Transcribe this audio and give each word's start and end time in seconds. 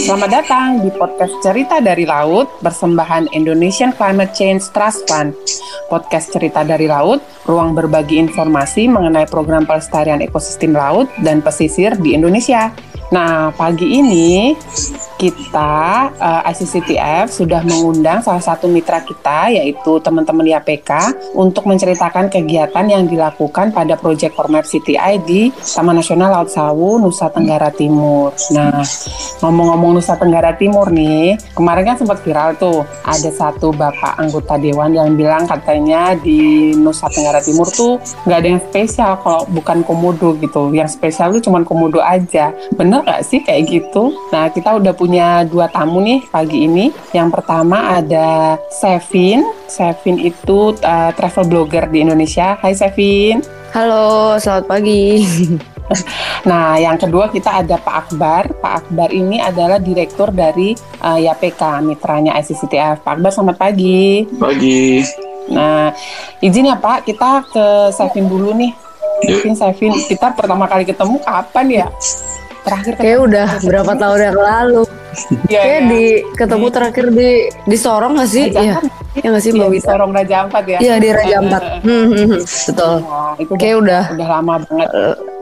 Selamat 0.00 0.32
datang 0.32 0.80
di 0.80 0.88
podcast 0.96 1.36
Cerita 1.44 1.76
dari 1.76 2.08
Laut 2.08 2.48
persembahan 2.64 3.36
Indonesian 3.36 3.92
Climate 3.92 4.32
Change 4.32 4.72
Trust 4.72 5.04
Fund. 5.04 5.36
Podcast 5.92 6.32
Cerita 6.32 6.64
dari 6.64 6.88
Laut, 6.88 7.20
ruang 7.44 7.76
berbagi 7.76 8.16
informasi 8.16 8.88
mengenai 8.88 9.28
program 9.28 9.68
pelestarian 9.68 10.24
ekosistem 10.24 10.72
laut 10.72 11.12
dan 11.20 11.44
pesisir 11.44 12.00
di 12.00 12.16
Indonesia. 12.16 12.72
Nah, 13.12 13.52
pagi 13.52 14.00
ini 14.00 14.56
kita 15.20 16.08
uh, 16.16 16.40
eh, 16.48 16.50
ICCTF 16.56 17.28
sudah 17.28 17.60
mengundang 17.60 18.24
salah 18.24 18.40
satu 18.40 18.64
mitra 18.72 19.04
kita 19.04 19.52
yaitu 19.52 20.00
teman-teman 20.00 20.48
YPK 20.56 21.12
untuk 21.36 21.68
menceritakan 21.68 22.32
kegiatan 22.32 22.88
yang 22.88 23.04
dilakukan 23.04 23.76
pada 23.76 24.00
proyek 24.00 24.32
Formap 24.32 24.64
CTI 24.64 25.20
di 25.28 25.52
Taman 25.52 26.00
Nasional 26.00 26.32
Laut 26.32 26.48
Sawu, 26.48 26.96
Nusa 26.96 27.28
Tenggara 27.28 27.68
Timur. 27.68 28.32
Nah, 28.56 28.80
ngomong-ngomong 29.44 30.00
Nusa 30.00 30.16
Tenggara 30.16 30.56
Timur 30.56 30.88
nih, 30.88 31.36
kemarin 31.52 31.92
kan 31.92 31.96
sempat 32.00 32.24
viral 32.24 32.56
tuh 32.56 32.88
ada 33.04 33.28
satu 33.28 33.76
bapak 33.76 34.16
anggota 34.16 34.56
dewan 34.56 34.96
yang 34.96 35.12
bilang 35.18 35.44
katanya 35.44 36.16
di 36.16 36.72
Nusa 36.72 37.12
Tenggara 37.12 37.44
Timur 37.44 37.68
tuh 37.68 38.00
nggak 38.24 38.38
ada 38.40 38.48
yang 38.48 38.62
spesial 38.64 39.12
kalau 39.20 39.44
bukan 39.52 39.84
komodo 39.84 40.32
gitu. 40.40 40.72
Yang 40.72 40.96
spesial 40.96 41.36
tuh 41.36 41.42
cuma 41.44 41.60
komodo 41.66 42.00
aja. 42.00 42.56
Bener 42.72 43.04
nggak 43.04 43.20
sih 43.26 43.44
kayak 43.44 43.68
gitu? 43.68 44.16
Nah, 44.32 44.48
kita 44.48 44.78
udah 44.78 44.94
punya 44.94 45.09
dua 45.50 45.66
tamu 45.66 45.98
nih 45.98 46.22
pagi 46.30 46.64
ini. 46.70 46.94
Yang 47.10 47.28
pertama 47.40 47.98
ada 47.98 48.56
Sevin. 48.70 49.42
Sevin 49.66 50.22
itu 50.22 50.74
uh, 50.78 51.10
travel 51.14 51.44
blogger 51.50 51.90
di 51.90 52.06
Indonesia. 52.06 52.54
Hai 52.62 52.72
Sevin. 52.72 53.42
Halo, 53.74 54.38
selamat 54.38 54.64
pagi. 54.66 55.02
Nah, 56.46 56.78
yang 56.78 56.94
kedua 56.94 57.28
kita 57.34 57.66
ada 57.66 57.74
Pak 57.74 57.96
Akbar. 58.06 58.46
Pak 58.62 58.74
Akbar 58.86 59.10
ini 59.10 59.42
adalah 59.42 59.82
direktur 59.82 60.30
dari 60.30 60.70
uh, 61.02 61.18
YPK, 61.18 61.82
mitranya 61.82 62.38
ICCTF. 62.38 63.02
Pak 63.02 63.18
Akbar, 63.18 63.30
selamat 63.34 63.56
pagi. 63.58 64.22
Pagi. 64.38 65.02
Nah, 65.50 65.90
izin 66.38 66.70
ya 66.70 66.78
Pak, 66.78 67.10
kita 67.10 67.42
ke 67.50 67.90
Sevin 67.90 68.30
dulu 68.30 68.54
nih. 68.54 68.72
Sevin, 69.26 69.54
Sevin, 69.58 69.92
kita 70.06 70.32
pertama 70.32 70.70
kali 70.70 70.86
ketemu 70.86 71.18
kapan 71.20 71.66
ya? 71.68 71.86
Terakhir 72.70 72.94
kayak 73.02 73.18
udah 73.26 73.48
berapa 73.66 73.92
tahun 73.98 74.20
yang 74.30 74.38
lalu. 74.38 74.82
Ya, 75.50 75.60
kayak 75.66 75.82
ya. 75.82 75.90
di 75.90 76.04
ketemu 76.38 76.66
terakhir 76.70 77.06
di 77.10 77.30
di 77.50 77.76
Sorong 77.76 78.14
gak 78.14 78.30
sih? 78.30 78.46
Iya. 78.54 78.78
Ya 79.18 79.26
nggak 79.34 79.42
sih 79.42 79.50
ya, 79.50 79.66
di 79.66 79.80
Sorong 79.82 80.14
Raja 80.14 80.46
Ampat 80.46 80.64
ya. 80.70 80.78
Iya 80.78 80.94
di 81.02 81.08
Raja 81.10 81.34
Ampat. 81.42 81.62
hmm, 81.82 82.04
hmm, 82.06 82.26
hmm. 82.30 82.40
betul 82.46 82.94
nah, 83.02 83.34
itu 83.42 83.52
kayak 83.58 83.76
udah 83.82 84.02
udah. 84.14 84.28
lama 84.30 84.54
banget 84.62 84.88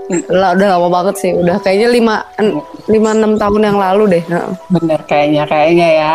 lah 0.08 0.56
udah 0.56 0.66
lama 0.76 0.88
banget 0.88 1.14
sih. 1.20 1.30
Udah 1.36 1.60
kayaknya 1.60 1.88
lima 1.92 2.14
lima 2.88 3.10
enam 3.12 3.36
tahun 3.36 3.60
yang 3.68 3.78
lalu 3.78 4.18
deh. 4.18 4.24
Bener 4.72 5.00
kayaknya 5.04 5.44
kayaknya 5.44 5.88
ya. 5.92 6.14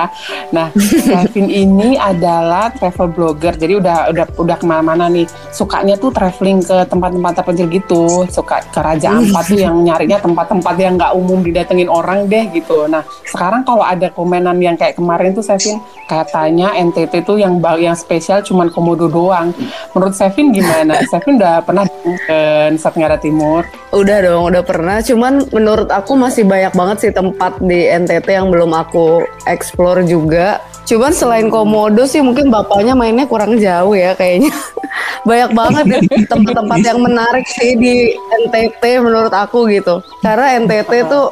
Nah 0.50 0.68
Kevin 1.10 1.48
ini 1.50 1.96
adalah 1.96 2.74
travel 2.74 3.14
blogger. 3.14 3.54
Jadi 3.54 3.78
udah 3.78 4.10
udah 4.10 4.26
udah 4.34 4.56
ke 4.58 4.66
mana-mana 4.66 5.06
nih. 5.14 5.30
Sukanya 5.54 5.94
tuh 6.02 6.10
traveling 6.10 6.66
ke 6.66 6.78
tempat-tempat 6.90 7.32
terpencil 7.42 7.68
gitu. 7.70 8.04
Suka 8.34 8.66
ke 8.66 8.82
Raja 8.82 9.14
Ampat 9.14 9.54
tuh 9.54 9.62
yang 9.62 9.78
nyarinya 9.86 10.18
tempat-tempat 10.18 10.76
yang 10.82 10.98
nggak 10.98 11.14
umum 11.14 11.46
didatengin 11.46 11.90
orang 11.90 12.26
deh 12.26 12.50
gitu. 12.50 12.90
Nah 12.90 13.06
sekarang 13.30 13.62
kalau 13.62 13.86
ada 13.86 14.10
komenan 14.10 14.58
yang 14.58 14.74
kayak 14.74 14.98
kemarin 14.98 15.38
tuh 15.38 15.46
Kevin 15.46 15.78
katanya 16.10 16.74
NTT 16.74 17.22
tuh 17.22 17.38
yang 17.38 17.62
yang 17.78 17.94
spesial 17.94 18.42
cuman 18.42 18.74
komodo 18.74 19.06
doang. 19.06 19.54
Menurut 19.94 20.18
Sevin 20.18 20.50
gimana? 20.50 20.98
Sevin 21.06 21.38
udah 21.38 21.62
pernah 21.62 21.86
ke 22.02 22.40
Nusa 22.74 22.90
Tenggara 22.90 23.22
Timur 23.22 23.83
Udah 23.94 24.26
dong, 24.26 24.50
udah 24.50 24.66
pernah. 24.66 24.98
Cuman 25.06 25.46
menurut 25.54 25.86
aku 25.94 26.18
masih 26.18 26.42
banyak 26.50 26.74
banget 26.74 26.98
sih 26.98 27.12
tempat 27.14 27.62
di 27.62 27.86
NTT 27.86 28.26
yang 28.26 28.50
belum 28.50 28.74
aku 28.74 29.22
explore 29.46 30.02
juga. 30.02 30.58
Cuman 30.90 31.14
selain 31.14 31.48
komodo 31.54 32.04
sih 32.10 32.26
mungkin 32.26 32.50
bapaknya 32.50 32.98
mainnya 32.98 33.30
kurang 33.30 33.62
jauh 33.62 33.94
ya 33.94 34.18
kayaknya. 34.18 34.50
banyak 35.30 35.52
banget 35.54 35.86
ya 35.88 36.00
tempat-tempat 36.26 36.80
yang 36.84 37.00
menarik 37.06 37.46
sih 37.46 37.78
di 37.78 38.18
NTT 38.50 38.82
menurut 38.98 39.32
aku 39.32 39.70
gitu. 39.70 40.02
Karena 40.26 40.58
NTT 40.66 40.92
tuh 41.06 41.30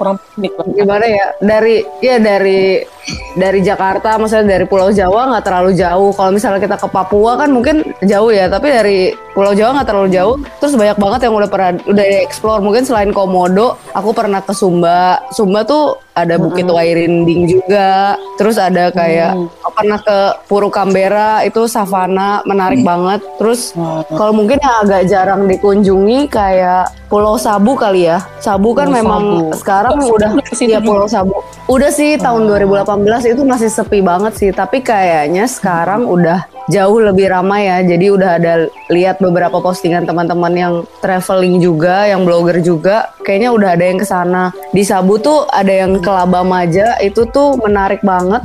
gimana 0.78 1.06
ya? 1.09 1.28
Dari 1.41 1.81
ya 1.97 2.22
dari 2.22 2.86
dari 3.34 3.63
Jakarta 3.63 4.19
maksudnya 4.19 4.59
dari 4.59 4.66
Pulau 4.67 4.91
Jawa 4.91 5.31
nggak 5.34 5.45
terlalu 5.45 5.72
jauh. 5.73 6.12
Kalau 6.13 6.31
misalnya 6.31 6.59
kita 6.62 6.78
ke 6.78 6.88
Papua 6.91 7.39
kan 7.39 7.50
mungkin 7.50 7.84
jauh 8.03 8.31
ya 8.31 8.51
tapi 8.51 8.67
dari 8.69 9.00
Pulau 9.31 9.56
Jawa 9.56 9.81
nggak 9.81 9.88
terlalu 9.88 10.09
jauh. 10.12 10.35
Terus 10.59 10.73
banyak 10.75 10.97
banget 11.00 11.19
yang 11.28 11.34
udah 11.35 11.50
pernah 11.50 11.72
udah 11.88 12.06
explore 12.22 12.62
mungkin 12.62 12.84
selain 12.84 13.12
Komodo 13.16 13.79
aku 13.95 14.12
pernah 14.12 14.44
ke 14.44 14.53
Sumba. 14.53 15.23
Sumba 15.31 15.63
tuh 15.63 15.97
ada 16.12 16.35
Bukit 16.35 16.67
mm 16.67 16.72
-hmm. 16.72 16.78
Wairinding 16.78 17.41
juga. 17.47 18.19
Terus 18.35 18.59
ada 18.59 18.91
kayak 18.91 19.31
mm. 19.39 19.73
pernah 19.73 20.00
ke 20.03 20.18
Puru 20.51 20.68
Kambera 20.68 21.41
itu 21.47 21.66
savana 21.72 22.44
menarik 22.44 22.83
mm. 22.83 22.88
banget. 22.88 23.22
Terus 23.39 23.72
kalau 24.12 24.33
mungkin 24.35 24.59
yang 24.59 24.75
agak 24.83 25.03
jarang 25.07 25.47
dikunjungi 25.47 26.28
kayak 26.28 27.00
Pulau 27.12 27.36
Sabu 27.36 27.76
kali 27.76 28.08
ya. 28.08 28.24
Sabu 28.40 28.72
kan 28.72 28.88
Pulau 28.88 28.98
memang 29.04 29.24
Sabu. 29.28 29.60
sekarang 29.60 29.94
oh, 30.00 30.16
udah 30.16 30.32
ya 30.64 30.80
Pulau 30.80 31.12
Sabu. 31.12 31.36
Udah 31.68 31.92
sih 31.92 32.16
tahun 32.16 32.48
2018 32.48 33.36
itu 33.36 33.44
masih 33.44 33.68
sepi 33.68 34.00
banget 34.00 34.34
sih, 34.40 34.50
tapi 34.56 34.80
kayaknya 34.80 35.44
sekarang 35.44 36.08
udah 36.08 36.48
jauh 36.72 37.04
lebih 37.04 37.28
ramai 37.28 37.68
ya. 37.68 37.84
Jadi 37.84 38.16
udah 38.16 38.40
ada 38.40 38.54
lihat 38.88 39.20
beberapa 39.20 39.60
postingan 39.60 40.08
teman-teman 40.08 40.54
yang 40.56 40.74
traveling 41.04 41.60
juga, 41.60 42.08
yang 42.08 42.24
blogger 42.24 42.64
juga. 42.64 43.12
Kayaknya 43.22 43.50
udah 43.54 43.70
ada 43.78 43.84
yang 43.86 44.00
ke 44.02 44.08
sana. 44.08 44.44
Di 44.74 44.84
Sabu 44.84 45.22
tuh 45.22 45.46
ada 45.50 45.70
yang 45.70 46.02
ke 46.02 46.09
Labamaja, 46.09 47.00
itu 47.00 47.26
tuh 47.30 47.58
menarik 47.62 48.02
banget. 48.02 48.42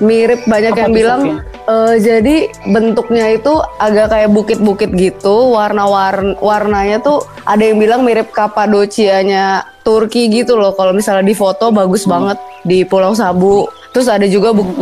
Mirip 0.00 0.46
banyak 0.46 0.72
Apa 0.74 0.80
yang 0.86 0.92
bilang 0.94 1.22
uh, 1.66 1.94
jadi 1.98 2.48
bentuknya 2.70 3.34
itu 3.34 3.52
agak 3.82 4.14
kayak 4.14 4.30
bukit-bukit 4.30 4.90
gitu, 4.94 5.52
warna-warna 5.52 6.38
warnanya 6.38 7.02
tuh 7.02 7.26
ada 7.44 7.62
yang 7.62 7.78
bilang 7.82 8.06
mirip 8.06 8.30
Kapadocia-nya 8.30 9.66
Turki 9.82 10.30
gitu 10.30 10.54
loh. 10.54 10.72
Kalau 10.78 10.94
misalnya 10.94 11.26
di 11.26 11.34
foto 11.34 11.74
bagus 11.74 12.06
banget 12.06 12.38
di 12.62 12.86
Pulau 12.86 13.12
Sabu. 13.12 13.66
Terus 13.92 14.08
ada 14.08 14.24
juga 14.24 14.56
bukit 14.56 14.72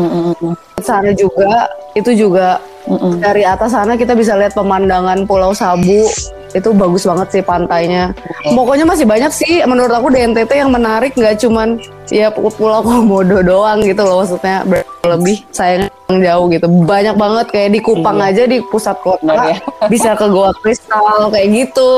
sana 0.86 1.10
juga 1.12 1.66
itu 1.98 2.14
juga 2.14 2.62
Mm-mm. 2.88 3.20
Dari 3.20 3.44
atas 3.44 3.76
sana 3.76 3.98
kita 3.98 4.16
bisa 4.16 4.38
lihat 4.38 4.56
pemandangan 4.56 5.28
Pulau 5.28 5.52
Sabu 5.52 6.08
itu 6.54 6.68
bagus 6.74 7.06
banget 7.06 7.28
sih 7.30 7.42
pantainya. 7.44 8.10
Pokoknya 8.50 8.84
masih 8.86 9.06
banyak 9.06 9.32
sih 9.32 9.62
menurut 9.66 9.94
aku 9.94 10.10
di 10.10 10.26
NTT 10.26 10.50
yang 10.66 10.70
menarik 10.74 11.14
nggak 11.14 11.38
cuman 11.42 11.78
ya 12.10 12.28
Pulau 12.34 12.82
Komodo 12.82 13.38
doang 13.40 13.86
gitu 13.86 14.02
loh 14.02 14.26
maksudnya 14.26 14.66
lebih 15.06 15.46
sayang 15.54 15.86
jauh 16.10 16.50
gitu. 16.50 16.66
Banyak 16.66 17.14
banget 17.14 17.46
kayak 17.54 17.70
di 17.70 17.80
Kupang 17.80 18.18
iya. 18.18 18.34
aja 18.34 18.42
di 18.50 18.58
pusat 18.68 18.98
kota 19.00 19.30
ya. 19.30 19.56
bisa 19.92 20.18
ke 20.18 20.26
Goa 20.26 20.50
Kristal 20.58 21.30
kayak 21.30 21.48
gitu. 21.54 21.90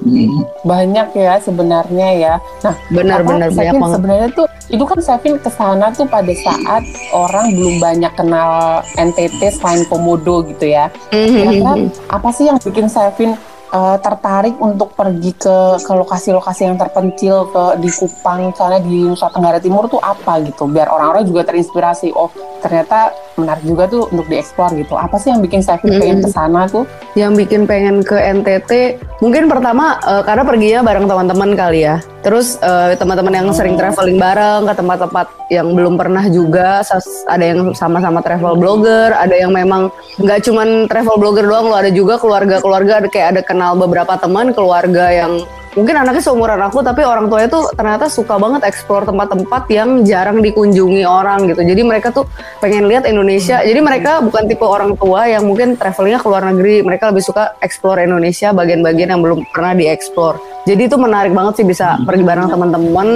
banyak 0.70 1.08
ya 1.18 1.34
sebenarnya 1.42 2.08
ya. 2.14 2.34
Nah, 2.62 2.74
benar-benar 2.94 3.50
banyak 3.50 3.74
banget. 3.74 3.96
Sebenarnya 3.98 4.28
tuh 4.38 4.46
itu 4.70 4.84
kan 4.86 4.98
Sevin 5.02 5.34
ke 5.42 5.50
sana 5.50 5.90
tuh 5.90 6.06
pada 6.06 6.30
saat 6.30 6.86
orang 7.10 7.50
belum 7.58 7.82
banyak 7.82 8.12
kenal 8.14 8.80
NTT 8.94 9.58
selain 9.58 9.82
Komodo 9.90 10.46
gitu 10.46 10.70
ya. 10.70 10.86
Mm-hmm. 11.10 11.90
apa 12.06 12.28
sih 12.30 12.46
yang 12.46 12.58
bikin 12.62 12.86
Sevin 12.86 13.34
uh, 13.72 13.96
tertarik 14.02 14.58
untuk 14.58 14.92
pergi 14.94 15.32
ke 15.34 15.56
ke 15.80 15.92
lokasi-lokasi 15.94 16.62
yang 16.66 16.76
terpencil 16.76 17.48
ke 17.50 17.64
di 17.80 17.90
Kupang 17.90 18.52
sana 18.54 18.78
di 18.82 19.06
Nusa 19.06 19.30
Tenggara 19.30 19.62
Timur 19.62 19.86
tuh 19.86 20.02
apa 20.02 20.42
gitu? 20.44 20.66
Biar 20.68 20.90
orang-orang 20.90 21.26
juga 21.26 21.46
terinspirasi. 21.46 22.12
Oh 22.14 22.30
ternyata 22.60 23.14
menarik 23.40 23.64
juga 23.64 23.88
tuh 23.88 24.06
untuk 24.12 24.28
dieksplor 24.28 24.76
gitu. 24.76 24.94
Apa 24.94 25.16
sih 25.16 25.32
yang 25.32 25.40
bikin 25.40 25.64
mm-hmm. 25.64 26.00
pengen 26.00 26.18
ke 26.20 26.28
sana 26.28 26.68
tuh? 26.68 26.84
Yang 27.16 27.32
bikin 27.46 27.60
pengen 27.64 27.96
ke 28.04 28.16
NTT 28.16 29.00
mungkin 29.24 29.48
pertama 29.48 29.96
uh, 30.04 30.22
karena 30.24 30.42
perginya 30.44 30.80
bareng 30.84 31.06
teman-teman 31.08 31.50
kali 31.56 31.88
ya. 31.88 31.98
Terus 32.20 32.60
uh, 32.60 32.92
teman-teman 33.00 33.32
yang 33.32 33.48
sering 33.56 33.80
traveling 33.80 34.20
bareng 34.20 34.68
ke 34.68 34.74
tempat-tempat 34.76 35.26
yang 35.48 35.72
belum 35.72 35.96
pernah 35.96 36.28
juga, 36.28 36.84
ada 37.26 37.44
yang 37.44 37.72
sama-sama 37.72 38.20
travel 38.20 38.60
blogger, 38.60 39.16
ada 39.16 39.32
yang 39.32 39.56
memang 39.56 39.88
nggak 40.20 40.44
cuman 40.44 40.84
travel 40.84 41.16
blogger 41.16 41.48
doang, 41.48 41.72
lo 41.72 41.80
ada 41.80 41.88
juga 41.88 42.20
keluarga-keluarga, 42.20 43.00
ada 43.00 43.08
kayak 43.08 43.28
ada 43.36 43.42
kenal 43.42 43.72
beberapa 43.72 44.20
teman 44.20 44.52
keluarga 44.52 45.08
yang 45.08 45.40
mungkin 45.78 45.94
anaknya 46.02 46.22
seumuran 46.22 46.60
aku 46.66 46.82
tapi 46.82 47.06
orang 47.06 47.30
tuanya 47.30 47.48
tuh 47.50 47.70
ternyata 47.74 48.10
suka 48.10 48.36
banget 48.36 48.66
eksplor 48.66 49.06
tempat-tempat 49.06 49.62
yang 49.70 50.02
jarang 50.02 50.42
dikunjungi 50.42 51.06
orang 51.06 51.46
gitu. 51.46 51.62
Jadi 51.62 51.82
mereka 51.86 52.10
tuh 52.10 52.26
pengen 52.58 52.90
lihat 52.90 53.06
Indonesia. 53.06 53.62
Jadi 53.62 53.78
mereka 53.78 54.18
bukan 54.24 54.50
tipe 54.50 54.66
orang 54.66 54.98
tua 54.98 55.30
yang 55.30 55.46
mungkin 55.46 55.78
travelingnya 55.78 56.18
ke 56.18 56.26
luar 56.26 56.42
negeri. 56.50 56.82
Mereka 56.82 57.14
lebih 57.14 57.22
suka 57.22 57.54
eksplor 57.62 58.02
Indonesia 58.02 58.50
bagian-bagian 58.50 59.14
yang 59.14 59.22
belum 59.22 59.46
pernah 59.54 59.72
dieksplor 59.76 60.50
jadi 60.68 60.92
itu 60.92 60.96
menarik 61.00 61.32
banget 61.32 61.62
sih 61.62 61.66
bisa 61.66 61.96
pergi 62.04 62.24
bareng 62.24 62.52
teman-teman. 62.52 63.08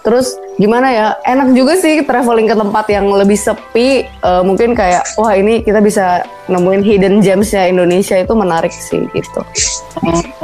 Terus 0.00 0.36
gimana 0.60 0.88
ya? 0.92 1.06
Enak 1.24 1.56
juga 1.56 1.80
sih 1.80 2.04
traveling 2.04 2.52
ke 2.52 2.56
tempat 2.60 2.86
yang 2.92 3.08
lebih 3.08 3.40
sepi. 3.40 4.04
Uh, 4.20 4.44
mungkin 4.44 4.76
kayak 4.76 5.08
wah 5.16 5.32
ini 5.32 5.64
kita 5.64 5.80
bisa 5.80 6.20
nemuin 6.52 6.84
hidden 6.84 7.24
gemsnya 7.24 7.72
Indonesia 7.72 8.20
itu 8.20 8.34
menarik 8.36 8.70
sih 8.70 9.08
gitu. 9.16 9.40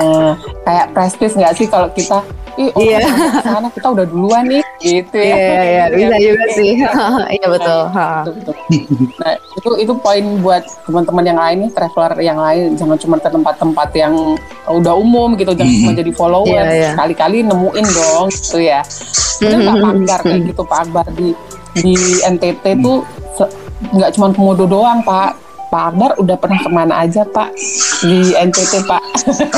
Uh, 0.01 0.33
kayak 0.65 0.97
prestis 0.97 1.37
nggak 1.37 1.53
sih 1.61 1.69
kalau 1.69 1.93
kita 1.93 2.25
Ih, 2.57 2.73
oh, 2.73 2.81
iya. 2.81 3.05
sana 3.45 3.69
kita 3.69 3.93
udah 3.93 4.09
duluan 4.09 4.49
nih 4.49 4.65
gitu 4.81 5.21
ya. 5.21 5.37
Iya, 5.37 5.61
iya, 5.61 5.85
bisa 5.97 6.17
juga 6.17 6.45
sih. 6.57 6.73
iya 7.37 7.47
betul. 7.55 7.81
Nah, 7.93 8.25
betul, 8.25 8.55
Nah, 9.21 9.33
itu 9.37 9.71
itu 9.85 9.93
poin 10.01 10.25
buat 10.41 10.65
teman-teman 10.89 11.25
yang 11.29 11.37
lain 11.37 11.57
nih, 11.69 11.71
traveler 11.77 12.13
yang 12.25 12.41
lain 12.41 12.73
jangan 12.81 12.97
cuma 12.97 13.17
ke 13.21 13.29
tempat-tempat 13.29 13.89
yang 13.93 14.41
udah 14.73 14.95
umum 14.97 15.37
gitu, 15.37 15.53
jangan 15.53 15.75
cuma 15.85 15.93
jadi 16.01 16.13
follower. 16.17 16.65
Yeah, 16.65 16.73
yeah. 16.73 16.93
Sekali-kali 16.97 17.45
nemuin 17.45 17.87
dong 17.93 18.27
gitu 18.33 18.59
ya. 18.65 18.81
Itu 19.37 19.57
Pak 19.61 19.77
Akbar 20.07 20.19
kayak 20.23 20.41
gitu 20.55 20.63
Pak 20.63 20.79
Akbar 20.87 21.07
di 21.19 21.29
di 21.83 21.95
NTT 22.23 22.65
tuh 22.79 23.03
nggak 23.93 24.11
cuma 24.17 24.33
komodo 24.33 24.65
doang 24.65 25.03
Pak 25.03 25.47
Pak 25.67 25.83
Akbar 25.93 26.11
udah 26.23 26.37
pernah 26.39 26.59
ke 26.63 26.71
mana 26.71 26.95
aja 27.03 27.27
Pak 27.27 27.51
di 28.07 28.33
NTT 28.39 28.87
Pak? 28.87 29.03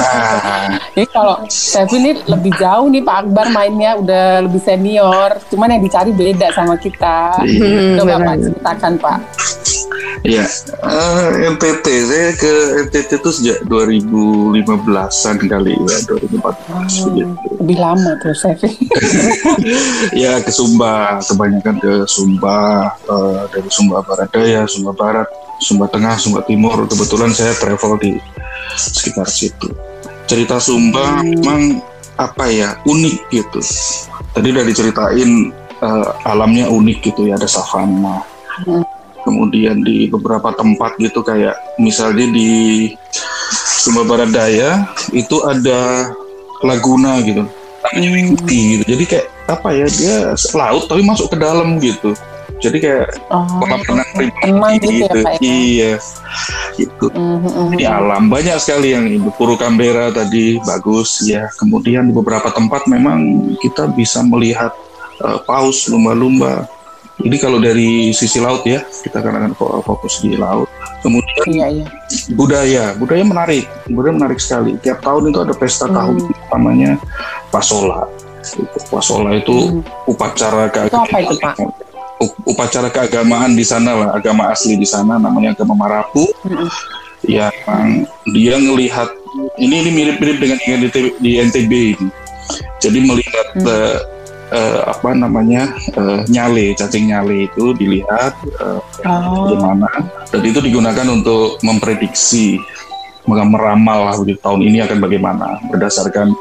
Ah. 0.01 0.81
ini 0.97 1.07
kalau 1.13 1.45
saya 1.53 1.85
ini 1.93 2.17
lebih 2.25 2.57
jauh 2.57 2.89
nih 2.89 3.05
Pak 3.05 3.29
Akbar 3.29 3.53
mainnya 3.53 4.01
udah 4.01 4.49
lebih 4.49 4.61
senior, 4.65 5.37
cuman 5.53 5.77
yang 5.77 5.83
dicari 5.85 6.11
beda 6.17 6.49
sama 6.57 6.81
kita. 6.81 7.37
Hmm, 7.45 8.01
Coba 8.01 8.25
Pak 8.25 8.37
ceritakan 8.41 8.93
Pak. 8.97 9.19
Iya, 10.27 10.45
uh, 10.83 11.31
eh, 11.41 11.55
NTT 11.55 11.87
saya 12.05 12.29
ke 12.35 12.53
NTT 12.91 13.11
itu 13.23 13.31
sejak 13.31 13.59
2015-an 13.71 15.37
kali 15.47 15.75
ya, 15.79 15.99
2014 16.11 16.43
oh, 16.43 17.09
gitu. 17.15 17.35
Lebih 17.63 17.79
lama 17.79 18.11
tuh 18.19 18.35
saya. 18.35 18.59
ya 20.27 20.43
ke 20.43 20.51
Sumba, 20.51 21.23
kebanyakan 21.23 21.77
ke 21.79 21.93
Sumba, 22.11 22.93
uh, 23.07 23.47
dari 23.55 23.71
Sumba 23.71 24.03
Barat 24.03 24.29
Daya, 24.35 24.67
Sumba 24.67 24.93
Barat, 24.93 25.29
Sumba 25.63 25.87
Tengah, 25.87 26.19
Sumba 26.19 26.43
Timur. 26.43 26.77
Kebetulan 26.91 27.31
saya 27.31 27.55
travel 27.55 27.97
di 28.03 28.13
sekitar 28.75 29.31
situ. 29.31 29.71
Cerita 30.27 30.59
Sumba 30.59 31.23
hmm. 31.23 31.25
memang 31.41 31.63
apa 32.19 32.51
ya 32.51 32.75
unik 32.85 33.17
gitu. 33.31 33.63
Tadi 34.35 34.47
udah 34.51 34.65
diceritain 34.67 35.55
uh, 35.79 36.11
alamnya 36.27 36.67
unik 36.67 36.99
gitu 37.07 37.31
ya, 37.31 37.39
ada 37.39 37.47
savana. 37.47 38.27
Hmm. 38.67 38.98
Kemudian 39.29 39.85
di 39.85 40.09
beberapa 40.09 40.57
tempat 40.57 40.97
gitu 40.97 41.21
kayak 41.21 41.53
misalnya 41.77 42.25
di 42.33 42.51
Sumba 43.53 44.09
Barat 44.09 44.33
Daya 44.33 44.89
itu 45.13 45.45
ada 45.45 46.09
laguna 46.65 47.21
gitu. 47.21 47.45
Hmm. 47.93 48.35
gitu. 48.49 48.85
Jadi 48.89 49.05
kayak 49.05 49.27
apa 49.49 49.69
ya 49.73 49.87
dia 49.89 50.17
laut 50.53 50.89
tapi 50.89 51.01
masuk 51.01 51.33
ke 51.33 51.37
dalam 51.41 51.81
gitu 51.81 52.13
jadi 52.59 52.79
kayak 52.83 53.07
oh, 53.31 53.47
kolam 53.63 53.81
renang 53.87 54.11
pribadi 54.13 54.77
gitu, 54.77 54.91
gitu. 54.93 55.19
Ya, 55.19 55.23
ya? 55.23 55.39
iya 55.41 55.93
itu 56.79 57.07
mm-hmm. 57.11 57.75
ini 57.79 57.85
alam 57.87 58.23
banyak 58.29 58.59
sekali 58.59 58.95
yang 58.95 59.07
itu 59.09 59.31
Puru 59.35 59.55
Canberra 59.57 60.11
tadi 60.11 60.59
bagus 60.67 61.23
ya 61.25 61.47
kemudian 61.57 62.11
di 62.11 62.15
beberapa 62.15 62.51
tempat 62.51 62.87
memang 62.91 63.55
kita 63.63 63.91
bisa 63.95 64.21
melihat 64.27 64.75
uh, 65.23 65.39
paus 65.47 65.87
lumba-lumba 65.87 66.67
ini 67.25 67.37
kalau 67.39 67.59
dari 67.59 68.15
sisi 68.15 68.39
laut 68.39 68.63
ya 68.63 68.83
kita 69.03 69.19
akan 69.23 69.35
akan 69.43 69.53
fokus 69.83 70.23
di 70.23 70.39
laut 70.39 70.71
kemudian 71.03 71.45
iya, 71.51 71.67
iya. 71.71 71.87
budaya 72.35 72.85
budaya 72.95 73.23
menarik 73.27 73.65
budaya 73.91 74.15
menarik 74.15 74.39
sekali 74.39 74.79
tiap 74.83 75.03
tahun 75.03 75.31
itu 75.35 75.39
ada 75.43 75.55
pesta 75.55 75.87
mm. 75.87 75.95
tahun 75.95 76.17
namanya 76.55 76.91
Pasola 77.51 78.07
Pasola 78.91 79.35
itu 79.35 79.83
mm. 79.83 80.11
upacara 80.11 80.71
keagamaan 80.71 81.75
upacara 82.47 82.91
keagamaan 82.91 83.55
di 83.55 83.63
sana 83.63 83.95
lah, 83.95 84.09
agama 84.15 84.51
asli 84.51 84.75
di 84.75 84.89
sana 84.89 85.17
namanya 85.19 85.55
agama 85.55 85.75
Marapu. 85.79 86.27
Mm-hmm. 86.45 86.69
Yang 87.27 87.55
dia 88.31 88.55
ngelihat 88.59 89.09
ini 89.59 89.75
ini 89.87 89.91
mirip-mirip 89.91 90.39
dengan 90.39 90.59
yang 90.67 90.81
di, 90.83 90.91
di 91.19 91.31
NTB 91.43 91.73
ini. 91.95 92.09
Jadi 92.79 92.99
melihat 93.03 93.47
mm-hmm. 93.59 93.67
uh, 93.67 93.99
uh, 94.53 94.81
apa 94.89 95.15
namanya 95.15 95.73
uh, 95.97 96.23
nyale, 96.29 96.77
cacing 96.77 97.11
nyale 97.13 97.49
itu 97.49 97.73
dilihat 97.77 98.35
uh, 98.61 98.81
oh. 99.05 99.49
bagaimana 99.49 99.89
dan 100.29 100.43
itu 100.45 100.59
digunakan 100.61 101.07
untuk 101.09 101.61
memprediksi 101.65 102.61
meramal 103.29 104.09
lah 104.09 104.17
tahun 104.17 104.61
ini 104.65 104.89
akan 104.89 105.05
bagaimana 105.05 105.61
berdasarkan 105.69 106.33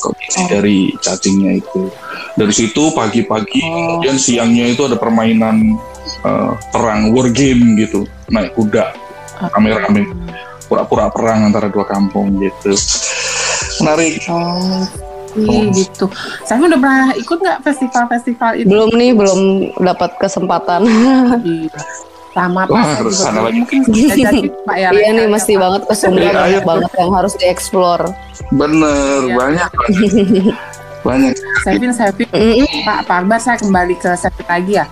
kondisi 0.00 0.40
oh. 0.40 0.48
dari 0.48 0.78
cacingnya 0.96 1.60
itu. 1.60 1.92
Dari 2.32 2.52
situ 2.56 2.96
pagi-pagi 2.96 3.60
oh. 3.60 4.00
kemudian 4.00 4.16
siangnya 4.16 4.72
itu 4.72 4.88
ada 4.88 4.96
permainan 4.96 5.76
uh, 6.24 6.56
perang 6.72 7.12
war 7.12 7.28
game 7.28 7.76
gitu, 7.76 8.08
naik 8.32 8.56
kuda 8.56 8.96
rame-rame 9.50 10.06
pura-pura 10.70 11.10
perang 11.10 11.50
antara 11.50 11.68
dua 11.68 11.84
kampung 11.84 12.38
gitu. 12.38 12.72
Menarik. 13.82 14.22
Oh. 14.30 15.11
Iya 15.32 15.60
gitu. 15.72 16.06
Saya 16.44 16.60
udah 16.60 16.80
pernah 16.80 17.08
ikut 17.16 17.38
nggak 17.40 17.58
festival-festival 17.64 18.50
itu? 18.60 18.68
Belum 18.68 18.90
nih, 18.92 19.10
belum 19.16 19.40
dapat 19.80 20.16
kesempatan. 20.20 20.84
Iya 21.42 21.72
sama 22.32 22.64
Pak 22.64 22.72
Wah, 22.72 22.88
harus 22.96 23.16
sana 23.20 23.40
lagi. 23.44 23.60
mungkin 23.60 23.80
jadi 23.92 24.48
Pak 24.64 24.76
ya 24.76 24.88
iya 24.96 25.10
nih 25.12 25.26
mesti 25.28 25.52
banget 25.60 25.82
ke 25.84 25.94
Sumba 25.94 26.20
iya, 26.20 26.32
banyak 26.32 26.62
banget 26.64 26.90
yang 26.96 27.12
harus 27.12 27.32
dieksplor 27.36 28.00
bener 28.52 29.20
iya. 29.28 29.36
banyak 29.36 29.70
banyak 31.06 31.34
Sevin 31.60 31.92
Sevin 31.92 32.28
Pak 32.88 32.98
Pak 33.04 33.16
Akbar 33.24 33.38
saya 33.40 33.56
kembali 33.60 33.94
ke 34.00 34.10
Sevin 34.16 34.46
lagi 34.48 34.80
ya 34.80 34.88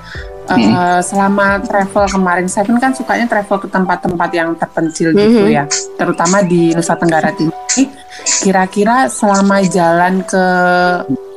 Uh, 0.50 1.00
selama 1.04 1.62
travel 1.62 2.04
kemarin, 2.10 2.46
Sevin 2.50 2.78
kan 2.82 2.90
sukanya 2.90 3.30
travel 3.30 3.62
ke 3.62 3.68
tempat-tempat 3.70 4.30
yang 4.34 4.50
terpencil 4.58 5.14
gitu 5.14 5.46
ya, 5.46 5.68
terutama 5.94 6.42
di 6.42 6.74
Nusa 6.74 6.98
Tenggara 6.98 7.30
Timur. 7.30 7.54
Kira-kira 8.42 9.06
selama 9.06 9.62
jalan 9.62 10.26
ke 10.26 10.46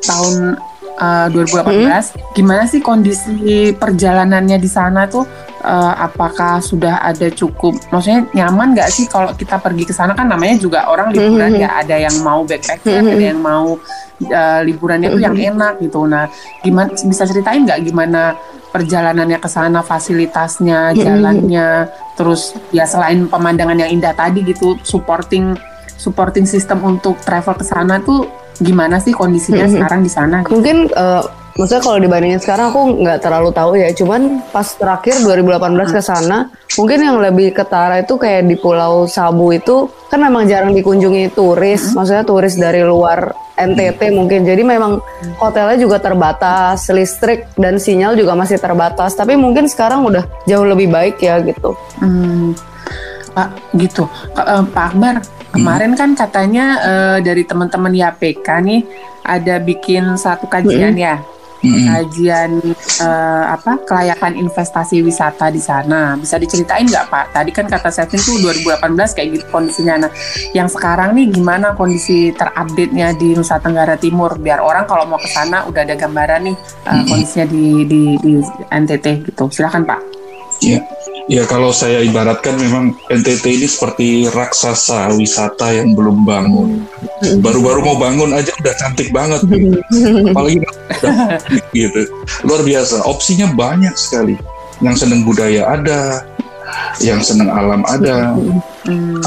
tahun 0.01 0.57
uh, 0.97 1.27
2018, 1.29 1.61
hmm. 1.61 2.33
gimana 2.33 2.63
sih 2.65 2.81
kondisi 2.81 3.71
perjalanannya 3.77 4.57
di 4.57 4.69
sana 4.69 5.05
tuh? 5.05 5.23
uh, 5.63 5.93
apakah 5.97 6.59
sudah 6.59 7.01
ada 7.01 7.31
cukup 7.31 7.79
maksudnya 7.89 8.27
nyaman 8.35 8.75
nggak 8.75 8.91
sih 8.91 9.07
kalau 9.07 9.31
kita 9.33 9.57
pergi 9.57 9.87
ke 9.87 9.93
sana 9.95 10.13
kan 10.13 10.27
namanya 10.27 10.59
juga 10.59 10.85
orang 10.91 11.15
liburan 11.15 11.55
mm 11.55 11.57
-hmm. 11.57 11.63
ya 11.63 11.69
ada 11.79 11.95
yang 11.97 12.15
mau 12.21 12.43
backpacking 12.43 12.93
mm 12.99 13.03
-hmm. 13.07 13.15
ada 13.15 13.23
yang 13.23 13.39
mau 13.39 13.67
uh, 13.79 14.61
liburannya 14.61 15.09
mm 15.09 15.15
-hmm. 15.15 15.25
yang 15.25 15.35
mm-hmm. 15.35 15.57
enak 15.57 15.73
gitu 15.81 15.99
nah 16.05 16.27
gimana 16.61 16.91
bisa 16.93 17.23
ceritain 17.25 17.63
nggak 17.63 17.79
gimana 17.81 18.35
perjalanannya 18.73 19.37
ke 19.37 19.49
sana 19.49 19.85
fasilitasnya 19.85 20.91
mm-hmm. 20.91 21.03
jalannya 21.05 21.69
mm 21.69 21.85
-hmm. 21.85 22.15
terus 22.17 22.57
ya 22.73 22.89
selain 22.89 23.29
pemandangan 23.29 23.77
yang 23.77 23.93
indah 23.93 24.17
tadi 24.17 24.41
gitu 24.41 24.81
supporting 24.81 25.53
supporting 25.93 26.49
system 26.49 26.81
untuk 26.81 27.21
travel 27.21 27.53
ke 27.53 27.63
sana 27.63 28.01
tuh 28.01 28.25
gimana 28.57 28.97
sih 28.97 29.13
kondisinya 29.13 29.63
mm 29.63 29.69
-hmm. 29.69 29.77
sekarang 29.77 30.01
di 30.01 30.11
sana 30.11 30.37
gitu? 30.41 30.57
mungkin 30.57 30.89
uh, 30.97 31.21
maksudnya 31.53 31.83
kalau 31.85 31.99
dibandingin 32.01 32.41
sekarang 32.41 32.73
aku 32.73 32.81
nggak 33.01 33.19
terlalu 33.21 33.49
tahu 33.53 33.71
ya. 33.77 33.89
Cuman 33.93 34.41
pas 34.49 34.65
terakhir 34.65 35.21
2018 35.21 35.93
ke 35.93 36.01
sana 36.01 36.49
mungkin 36.77 36.99
yang 37.05 37.17
lebih 37.21 37.53
ketara 37.53 38.01
itu 38.01 38.17
kayak 38.17 38.49
di 38.49 38.55
Pulau 38.57 39.05
Sabu 39.05 39.53
itu 39.53 39.89
kan 40.09 40.21
memang 40.21 40.49
jarang 40.49 40.73
dikunjungi 40.73 41.33
turis. 41.33 41.93
Maksudnya 41.93 42.25
turis 42.25 42.57
dari 42.57 42.81
luar 42.81 43.33
NTT 43.57 44.13
mungkin. 44.13 44.45
Jadi 44.45 44.61
memang 44.65 44.97
hotelnya 45.37 45.77
juga 45.77 46.01
terbatas 46.01 46.89
listrik 46.89 47.49
dan 47.53 47.77
sinyal 47.77 48.17
juga 48.17 48.33
masih 48.33 48.57
terbatas. 48.57 49.13
Tapi 49.13 49.37
mungkin 49.37 49.69
sekarang 49.69 50.05
udah 50.05 50.25
jauh 50.49 50.65
lebih 50.65 50.89
baik 50.89 51.21
ya 51.21 51.37
gitu. 51.45 51.77
Hmm. 52.01 52.57
Pak 53.33 53.49
gitu. 53.77 54.05
Uh, 54.37 54.61
Pak 54.69 54.93
Akbar 54.93 55.15
kemarin 55.53 55.93
hmm. 55.93 55.99
kan 56.01 56.09
katanya 56.17 56.65
uh, 56.81 57.17
dari 57.21 57.45
teman-teman 57.45 57.93
YPK 57.93 58.47
nih 58.65 58.81
ada 59.23 59.55
bikin 59.61 60.17
satu 60.19 60.45
kajian 60.49 60.93
hmm. 60.93 61.01
ya 61.01 61.15
hmm. 61.69 61.87
kajian 61.87 62.51
uh, 62.99 63.45
apa 63.55 63.79
kelayakan 63.87 64.35
investasi 64.35 64.99
wisata 64.99 65.47
di 65.47 65.61
sana. 65.63 66.19
Bisa 66.19 66.35
diceritain 66.35 66.83
nggak 66.83 67.07
Pak? 67.07 67.25
Tadi 67.31 67.51
kan 67.55 67.65
kata 67.71 67.89
Sevin 67.89 68.19
tuh 68.19 68.35
2018 68.43 69.15
kayak 69.15 69.27
gitu 69.39 69.45
kondisinya. 69.49 70.07
Nah, 70.07 70.11
yang 70.51 70.67
sekarang 70.67 71.15
nih 71.15 71.31
gimana 71.31 71.73
kondisi 71.73 72.35
terupdate-nya 72.35 73.15
di 73.15 73.33
Nusa 73.33 73.57
Tenggara 73.63 73.95
Timur 73.95 74.35
biar 74.37 74.59
orang 74.59 74.83
kalau 74.85 75.07
mau 75.07 75.19
ke 75.19 75.29
sana 75.31 75.63
udah 75.65 75.81
ada 75.87 75.95
gambaran 75.95 76.51
nih 76.51 76.55
uh, 76.85 76.91
hmm. 76.91 77.05
kondisinya 77.07 77.45
di, 77.47 77.65
di 77.87 78.01
di 78.19 78.33
NTT 78.67 79.05
gitu. 79.31 79.47
Silakan 79.49 79.87
Pak. 79.87 79.99
Iya. 80.63 81.02
Ya 81.31 81.47
kalau 81.47 81.71
saya 81.71 82.03
ibaratkan 82.03 82.59
memang 82.59 82.99
NTT 83.07 83.45
ini 83.55 83.67
seperti 83.67 84.07
raksasa 84.27 85.07
wisata 85.15 85.71
yang 85.71 85.95
belum 85.95 86.27
bangun. 86.27 86.83
Baru-baru 87.39 87.79
mau 87.79 87.95
bangun 87.95 88.35
aja 88.35 88.51
udah 88.59 88.75
cantik 88.75 89.07
banget. 89.15 89.39
Apalagi 90.27 90.59
gitu. 91.77 92.01
Luar 92.43 92.61
biasa. 92.67 93.07
Opsinya 93.07 93.47
banyak 93.55 93.95
sekali. 93.95 94.35
Yang 94.83 95.07
seneng 95.07 95.23
budaya 95.23 95.63
ada, 95.79 96.27
yang 96.99 97.23
seneng 97.23 97.47
alam 97.47 97.87
ada. 97.87 98.35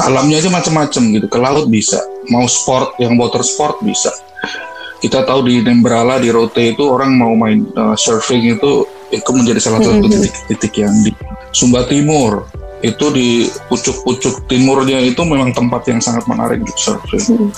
Alamnya 0.05 0.37
aja 0.37 0.53
macam-macam 0.53 1.01
gitu. 1.17 1.25
Ke 1.25 1.39
laut 1.41 1.65
bisa, 1.65 1.97
mau 2.29 2.45
sport 2.45 2.93
yang 3.01 3.17
water 3.17 3.41
sport 3.41 3.81
bisa. 3.81 4.13
kita 4.97 5.21
tahu 5.29 5.45
di 5.45 5.61
Nembrala 5.61 6.17
di 6.17 6.33
Rote 6.33 6.73
itu 6.73 6.81
orang 6.89 7.21
mau 7.21 7.37
main 7.37 7.69
uh, 7.77 7.93
surfing 7.93 8.57
itu 8.57 8.81
itu 9.11 9.31
menjadi 9.31 9.59
salah 9.63 9.79
satu 9.83 10.07
titik-titik 10.07 10.73
yang 10.83 10.93
di 11.03 11.11
Sumba 11.55 11.87
Timur 11.87 12.45
itu 12.85 13.09
di 13.09 13.49
pucuk-pucuk 13.69 14.45
timurnya 14.45 15.01
itu 15.01 15.17
memang 15.25 15.49
tempat 15.49 15.89
yang 15.89 15.97
sangat 15.97 16.29
menarik 16.29 16.61
untuk 16.61 16.77
surfing. 16.77 17.49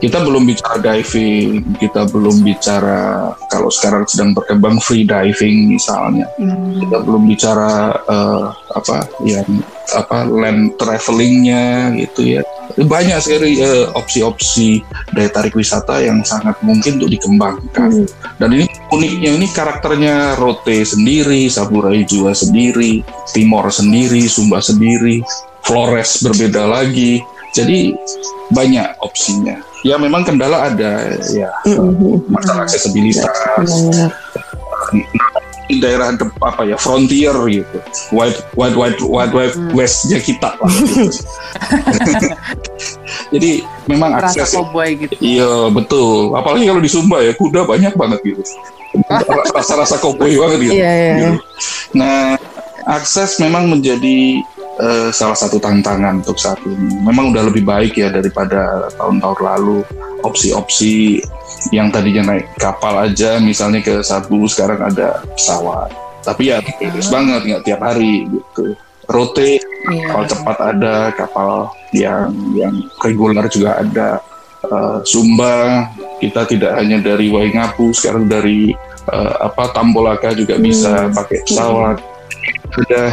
Kita 0.00 0.24
belum 0.24 0.48
bicara 0.48 0.80
diving, 0.80 1.76
kita 1.76 2.08
belum 2.08 2.40
bicara 2.40 3.28
kalau 3.52 3.68
sekarang 3.68 4.08
sedang 4.08 4.32
berkembang 4.32 4.80
free 4.80 5.04
diving 5.04 5.76
misalnya. 5.76 6.24
Kita 6.80 6.96
belum 7.04 7.28
bicara 7.28 7.92
uh, 8.08 8.56
apa 8.72 9.04
yang 9.28 9.44
apa 9.92 10.24
land 10.24 10.80
travelingnya 10.80 11.92
gitu 12.00 12.38
ya. 12.38 12.42
Banyak 12.74 13.20
sekali 13.20 13.60
uh, 13.60 13.92
opsi-opsi 13.92 14.80
daya 15.12 15.28
tarik 15.28 15.52
wisata 15.52 16.00
yang 16.00 16.24
sangat 16.24 16.56
mungkin 16.64 16.96
untuk 16.98 17.12
dikembangkan. 17.12 18.08
Dan 18.40 18.48
ini 18.56 18.66
uniknya 18.90 19.30
ini 19.36 19.46
karakternya 19.52 20.40
Rote 20.40 20.82
sendiri 20.82 21.46
Saburai 21.52 22.02
Jua 22.08 22.32
sendiri 22.32 23.04
Timor 23.30 23.68
sendiri 23.68 24.24
Sumba 24.26 24.64
sendiri 24.64 25.20
Flores 25.64 26.24
berbeda 26.24 26.64
lagi. 26.64 27.20
Jadi 27.54 27.94
banyak 28.50 28.98
opsinya. 28.98 29.60
Ya 29.84 30.00
memang 30.00 30.24
kendala 30.24 30.72
ada 30.72 31.20
ya. 31.30 31.52
Masalah 32.26 32.66
aksesibilitas. 32.66 33.30
Di 34.90 35.04
daerah 35.72 36.12
apa 36.44 36.62
ya 36.68 36.76
frontier 36.76 37.32
gitu 37.48 37.78
wide 38.12 38.36
wide 38.52 38.76
wide 38.76 39.00
wide 39.00 39.32
wide 39.32 39.54
hmm. 39.56 39.72
westnya 39.72 40.20
kita 40.20 40.52
lah 40.60 40.68
gitu. 40.68 41.08
jadi 43.34 43.50
memang 43.88 44.16
Rasa 44.20 44.44
akses 44.44 44.52
gitu. 45.00 45.14
iya 45.24 45.72
betul 45.72 46.36
apalagi 46.36 46.68
kalau 46.68 46.82
di 46.84 46.90
Sumba 46.92 47.24
ya 47.24 47.32
kuda 47.32 47.64
banyak 47.64 47.96
banget 47.96 48.20
gitu 48.24 48.42
rasa-rasa 49.56 49.98
cowboy 49.98 50.30
banget 50.38 50.58
gitu. 50.70 50.74
Iya, 50.78 50.92
iya. 50.92 51.14
gitu 51.16 51.30
nah 51.96 52.36
akses 52.84 53.40
memang 53.40 53.72
menjadi 53.72 54.44
uh, 54.80 55.08
salah 55.10 55.36
satu 55.36 55.58
tantangan 55.58 56.22
untuk 56.22 56.38
saat 56.38 56.58
ini. 56.64 57.00
Memang 57.02 57.34
udah 57.34 57.46
lebih 57.46 57.66
baik 57.66 57.98
ya 57.98 58.08
daripada 58.10 58.88
tahun-tahun 58.98 59.40
lalu. 59.40 59.78
Opsi-opsi 60.24 61.20
yang 61.68 61.92
tadinya 61.92 62.32
naik 62.32 62.48
kapal 62.56 62.96
aja 63.04 63.36
misalnya 63.44 63.84
ke 63.84 64.00
Sabu 64.00 64.48
sekarang 64.48 64.80
ada 64.80 65.20
pesawat. 65.36 65.92
Tapi 66.24 66.48
ya 66.48 66.64
bagus 66.64 67.12
banget 67.12 67.40
nggak 67.44 67.64
tiap 67.68 67.80
hari 67.84 68.24
gitu. 68.32 68.72
Rute 69.04 69.60
Iya. 69.84 70.08
kapal 70.08 70.24
cepat 70.24 70.58
ada 70.64 70.94
kapal 71.12 71.50
yang 71.92 72.32
yang 72.56 72.74
reguler 73.04 73.44
juga 73.52 73.76
ada. 73.76 74.24
Uh, 74.64 75.04
Sumba 75.04 75.92
kita 76.24 76.48
tidak 76.48 76.72
hanya 76.80 76.96
dari 76.96 77.28
Waingapu 77.28 77.92
sekarang 77.92 78.32
dari 78.32 78.72
uh, 79.12 79.44
apa 79.44 79.76
Tambolaka 79.76 80.32
juga 80.32 80.56
bisa 80.56 81.12
pakai 81.12 81.44
pesawat. 81.44 82.00
Sudah 82.72 83.12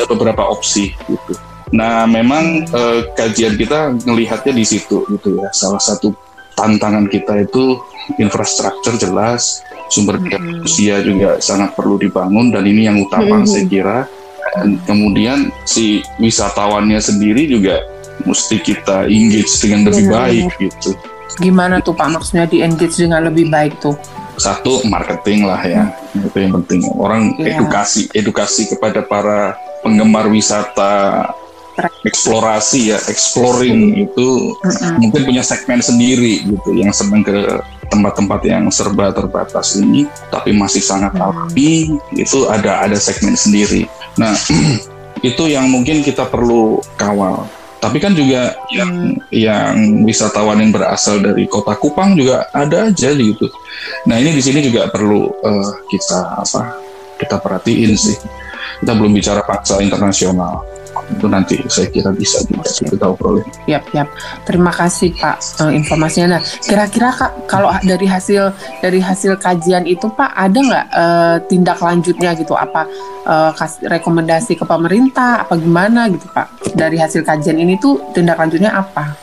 ada 0.00 0.08
beberapa 0.08 0.48
opsi 0.48 0.96
gitu 1.04 1.36
nah 1.70 2.02
memang 2.08 2.66
uh, 2.74 3.06
kajian 3.14 3.54
kita 3.54 3.94
melihatnya 4.08 4.50
di 4.56 4.64
situ 4.66 5.06
gitu 5.06 5.38
ya 5.38 5.54
salah 5.54 5.78
satu 5.78 6.10
tantangan 6.60 7.08
kita 7.08 7.48
itu 7.48 7.80
infrastruktur 8.20 9.00
jelas, 9.00 9.64
sumber 9.88 10.20
daya 10.20 10.36
manusia 10.36 11.00
juga 11.00 11.40
sangat 11.40 11.72
perlu 11.72 11.96
dibangun 11.96 12.52
dan 12.52 12.68
ini 12.68 12.84
yang 12.84 13.00
utama 13.00 13.42
saya 13.48 13.64
kira. 13.64 13.98
Dan 14.50 14.82
kemudian 14.82 15.54
si 15.62 16.02
wisatawannya 16.18 16.98
sendiri 16.98 17.46
juga 17.46 17.86
mesti 18.26 18.58
kita 18.58 19.06
engage 19.06 19.52
dengan 19.62 19.88
lebih 19.88 20.06
baik 20.10 20.44
gitu. 20.58 20.90
Gimana 21.38 21.78
tuh 21.78 21.94
Pak 21.94 22.18
maksudnya 22.18 22.50
di 22.50 22.58
engage 22.58 22.98
dengan 22.98 23.30
lebih 23.30 23.46
baik 23.46 23.78
tuh? 23.78 23.94
Satu 24.34 24.82
marketing 24.88 25.46
lah 25.46 25.60
ya, 25.62 25.94
itu 26.16 26.34
yang 26.34 26.56
penting. 26.60 26.82
Orang 26.98 27.38
Iya. 27.38 27.60
edukasi, 27.60 28.10
edukasi 28.10 28.66
kepada 28.74 29.04
para 29.06 29.54
penggemar 29.80 30.28
wisata 30.28 31.26
eksplorasi 32.04 32.92
ya, 32.92 32.98
exploring 33.08 34.04
itu 34.08 34.56
mungkin 35.00 35.24
punya 35.24 35.40
segmen 35.40 35.80
sendiri 35.80 36.44
gitu 36.44 36.70
yang 36.76 36.92
senang 36.92 37.24
ke 37.24 37.60
tempat-tempat 37.90 38.40
yang 38.46 38.70
serba 38.70 39.10
terbatas 39.10 39.74
ini 39.74 40.06
tapi 40.30 40.54
masih 40.54 40.80
sangat 40.80 41.16
alami 41.18 41.98
itu 42.14 42.46
ada 42.46 42.86
ada 42.86 42.96
segmen 42.96 43.34
sendiri. 43.34 43.88
Nah, 44.20 44.36
itu 45.28 45.42
yang 45.50 45.68
mungkin 45.68 46.00
kita 46.04 46.28
perlu 46.28 46.80
kawal. 46.96 47.48
Tapi 47.80 47.96
kan 47.96 48.12
juga 48.12 48.60
yang 48.68 49.16
yang 49.32 50.04
wisatawan 50.04 50.60
yang 50.60 50.68
berasal 50.68 51.16
dari 51.16 51.48
kota 51.48 51.72
Kupang 51.80 52.12
juga 52.12 52.44
ada 52.52 52.92
aja 52.92 53.08
gitu. 53.16 53.48
Nah, 54.04 54.20
ini 54.20 54.36
di 54.36 54.42
sini 54.44 54.60
juga 54.60 54.92
perlu 54.92 55.32
eh, 55.40 55.70
kita 55.88 56.44
apa? 56.44 56.76
Kita 57.16 57.40
perhatiin 57.40 57.96
sih. 57.96 58.16
Kita 58.80 58.92
belum 58.96 59.12
bicara 59.12 59.40
paksa 59.44 59.80
internasional. 59.80 60.64
Itu 61.10 61.26
nanti 61.26 61.58
saya 61.66 61.90
kira 61.90 62.14
bisa 62.14 62.38
juga 62.46 62.70
kita 62.70 63.06
obrolin. 63.10 63.46
Yap, 63.66 63.82
yap. 63.94 64.08
Terima 64.46 64.70
kasih 64.70 65.10
Pak 65.18 65.36
eh, 65.66 65.72
informasinya. 65.74 66.38
Nah, 66.38 66.42
kira-kira 66.62 67.10
Kak 67.10 67.50
kalau 67.50 67.74
dari 67.82 68.06
hasil 68.06 68.54
dari 68.78 69.02
hasil 69.02 69.34
kajian 69.38 69.86
itu 69.90 70.06
Pak 70.06 70.30
ada 70.34 70.58
nggak 70.58 70.86
eh, 70.94 71.36
tindak 71.50 71.78
lanjutnya 71.82 72.30
gitu? 72.38 72.54
Apa 72.54 72.86
kas- 73.54 73.82
rekomendasi 73.82 74.58
ke 74.58 74.64
pemerintah? 74.66 75.46
Apa 75.46 75.58
gimana 75.58 76.10
gitu 76.10 76.26
Pak? 76.30 76.74
Dari 76.78 76.98
hasil 76.98 77.22
kajian 77.26 77.58
ini 77.58 77.78
tuh 77.78 77.98
tindak 78.14 78.38
lanjutnya 78.38 78.70
apa? 78.74 79.14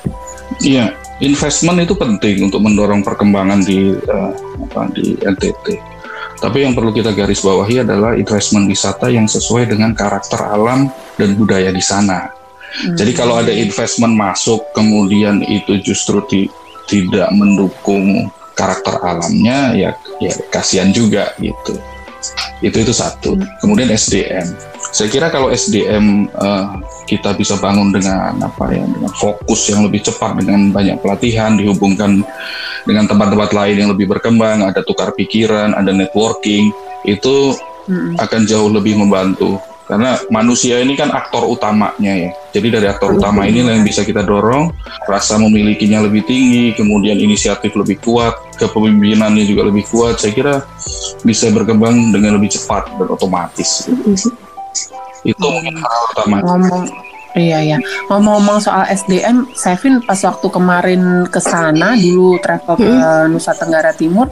Iya, 0.64 0.96
investment 1.22 1.84
itu 1.84 1.94
penting 1.94 2.50
untuk 2.50 2.64
mendorong 2.64 3.04
perkembangan 3.06 3.62
di 3.62 3.94
eh, 3.94 4.32
apa, 4.68 4.90
di 4.96 5.14
NTT. 5.20 5.97
Tapi 6.38 6.64
yang 6.64 6.78
perlu 6.78 6.94
kita 6.94 7.18
garis 7.18 7.42
bawahi 7.42 7.82
adalah 7.82 8.14
investment 8.14 8.70
wisata 8.70 9.10
yang 9.10 9.26
sesuai 9.26 9.74
dengan 9.74 9.98
karakter 9.98 10.38
alam 10.38 10.90
dan 11.18 11.34
budaya 11.34 11.74
di 11.74 11.82
sana. 11.82 12.30
Jadi 12.78 13.12
kalau 13.18 13.42
ada 13.42 13.50
investment 13.50 14.14
masuk 14.14 14.70
kemudian 14.76 15.42
itu 15.42 15.82
justru 15.82 16.22
ti- 16.30 16.52
tidak 16.86 17.34
mendukung 17.34 18.30
karakter 18.54 19.02
alamnya 19.02 19.74
ya 19.74 19.90
ya 20.22 20.34
kasihan 20.54 20.94
juga 20.94 21.34
gitu. 21.42 21.74
Itu 22.62 22.78
itu 22.86 22.94
satu. 22.94 23.38
Kemudian 23.62 23.90
SDM. 23.94 24.46
Saya 24.94 25.10
kira 25.10 25.30
kalau 25.30 25.54
SDM 25.54 26.30
eh, 26.30 26.66
kita 27.06 27.34
bisa 27.38 27.58
bangun 27.58 27.94
dengan 27.94 28.34
apa 28.42 28.74
ya 28.74 28.84
dengan 28.86 29.14
fokus 29.14 29.70
yang 29.70 29.86
lebih 29.86 30.06
cepat 30.06 30.42
dengan 30.42 30.74
banyak 30.74 31.02
pelatihan 31.02 31.58
dihubungkan 31.58 32.22
dengan 32.88 33.06
tempat-tempat 33.06 33.52
lain 33.52 33.76
yang 33.76 33.90
lebih 33.92 34.08
berkembang, 34.08 34.64
ada 34.64 34.80
tukar 34.82 35.12
pikiran, 35.12 35.76
ada 35.76 35.92
networking, 35.92 36.72
itu 37.04 37.54
Mm-mm. 37.92 38.16
akan 38.18 38.42
jauh 38.48 38.72
lebih 38.72 38.96
membantu. 38.96 39.60
Karena 39.88 40.20
manusia 40.28 40.84
ini 40.84 41.00
kan 41.00 41.16
aktor 41.16 41.48
utamanya 41.48 42.12
ya. 42.12 42.36
Jadi 42.52 42.68
dari 42.76 42.92
aktor 42.92 43.16
utama 43.16 43.48
inilah 43.48 43.72
yang 43.72 43.88
bisa 43.88 44.04
kita 44.04 44.20
dorong, 44.20 44.76
rasa 45.08 45.40
memilikinya 45.40 46.04
lebih 46.04 46.28
tinggi, 46.28 46.76
kemudian 46.76 47.16
inisiatif 47.16 47.72
lebih 47.72 47.96
kuat, 48.04 48.36
kepemimpinannya 48.60 49.48
juga 49.48 49.72
lebih 49.72 49.88
kuat. 49.88 50.20
Saya 50.20 50.36
kira 50.36 50.56
bisa 51.24 51.48
berkembang 51.56 52.12
dengan 52.12 52.36
lebih 52.36 52.52
cepat 52.60 52.92
dan 53.00 53.08
otomatis. 53.08 53.88
Itu 55.24 55.48
mungkin 55.48 55.80
hal 55.80 56.02
utama. 56.12 56.44
Ngomong 56.44 57.07
Iya 57.38 57.60
ya. 57.64 57.78
Ngomong-ngomong 58.08 58.58
soal 58.58 58.84
SDM, 58.90 59.46
Sevin 59.54 60.02
pas 60.02 60.18
waktu 60.18 60.48
kemarin 60.48 61.02
ke 61.26 61.38
sana 61.38 61.94
dulu 61.94 62.36
travel 62.38 62.76
ke 62.76 62.90
Nusa 63.30 63.54
Tenggara 63.54 63.94
Timur, 63.94 64.26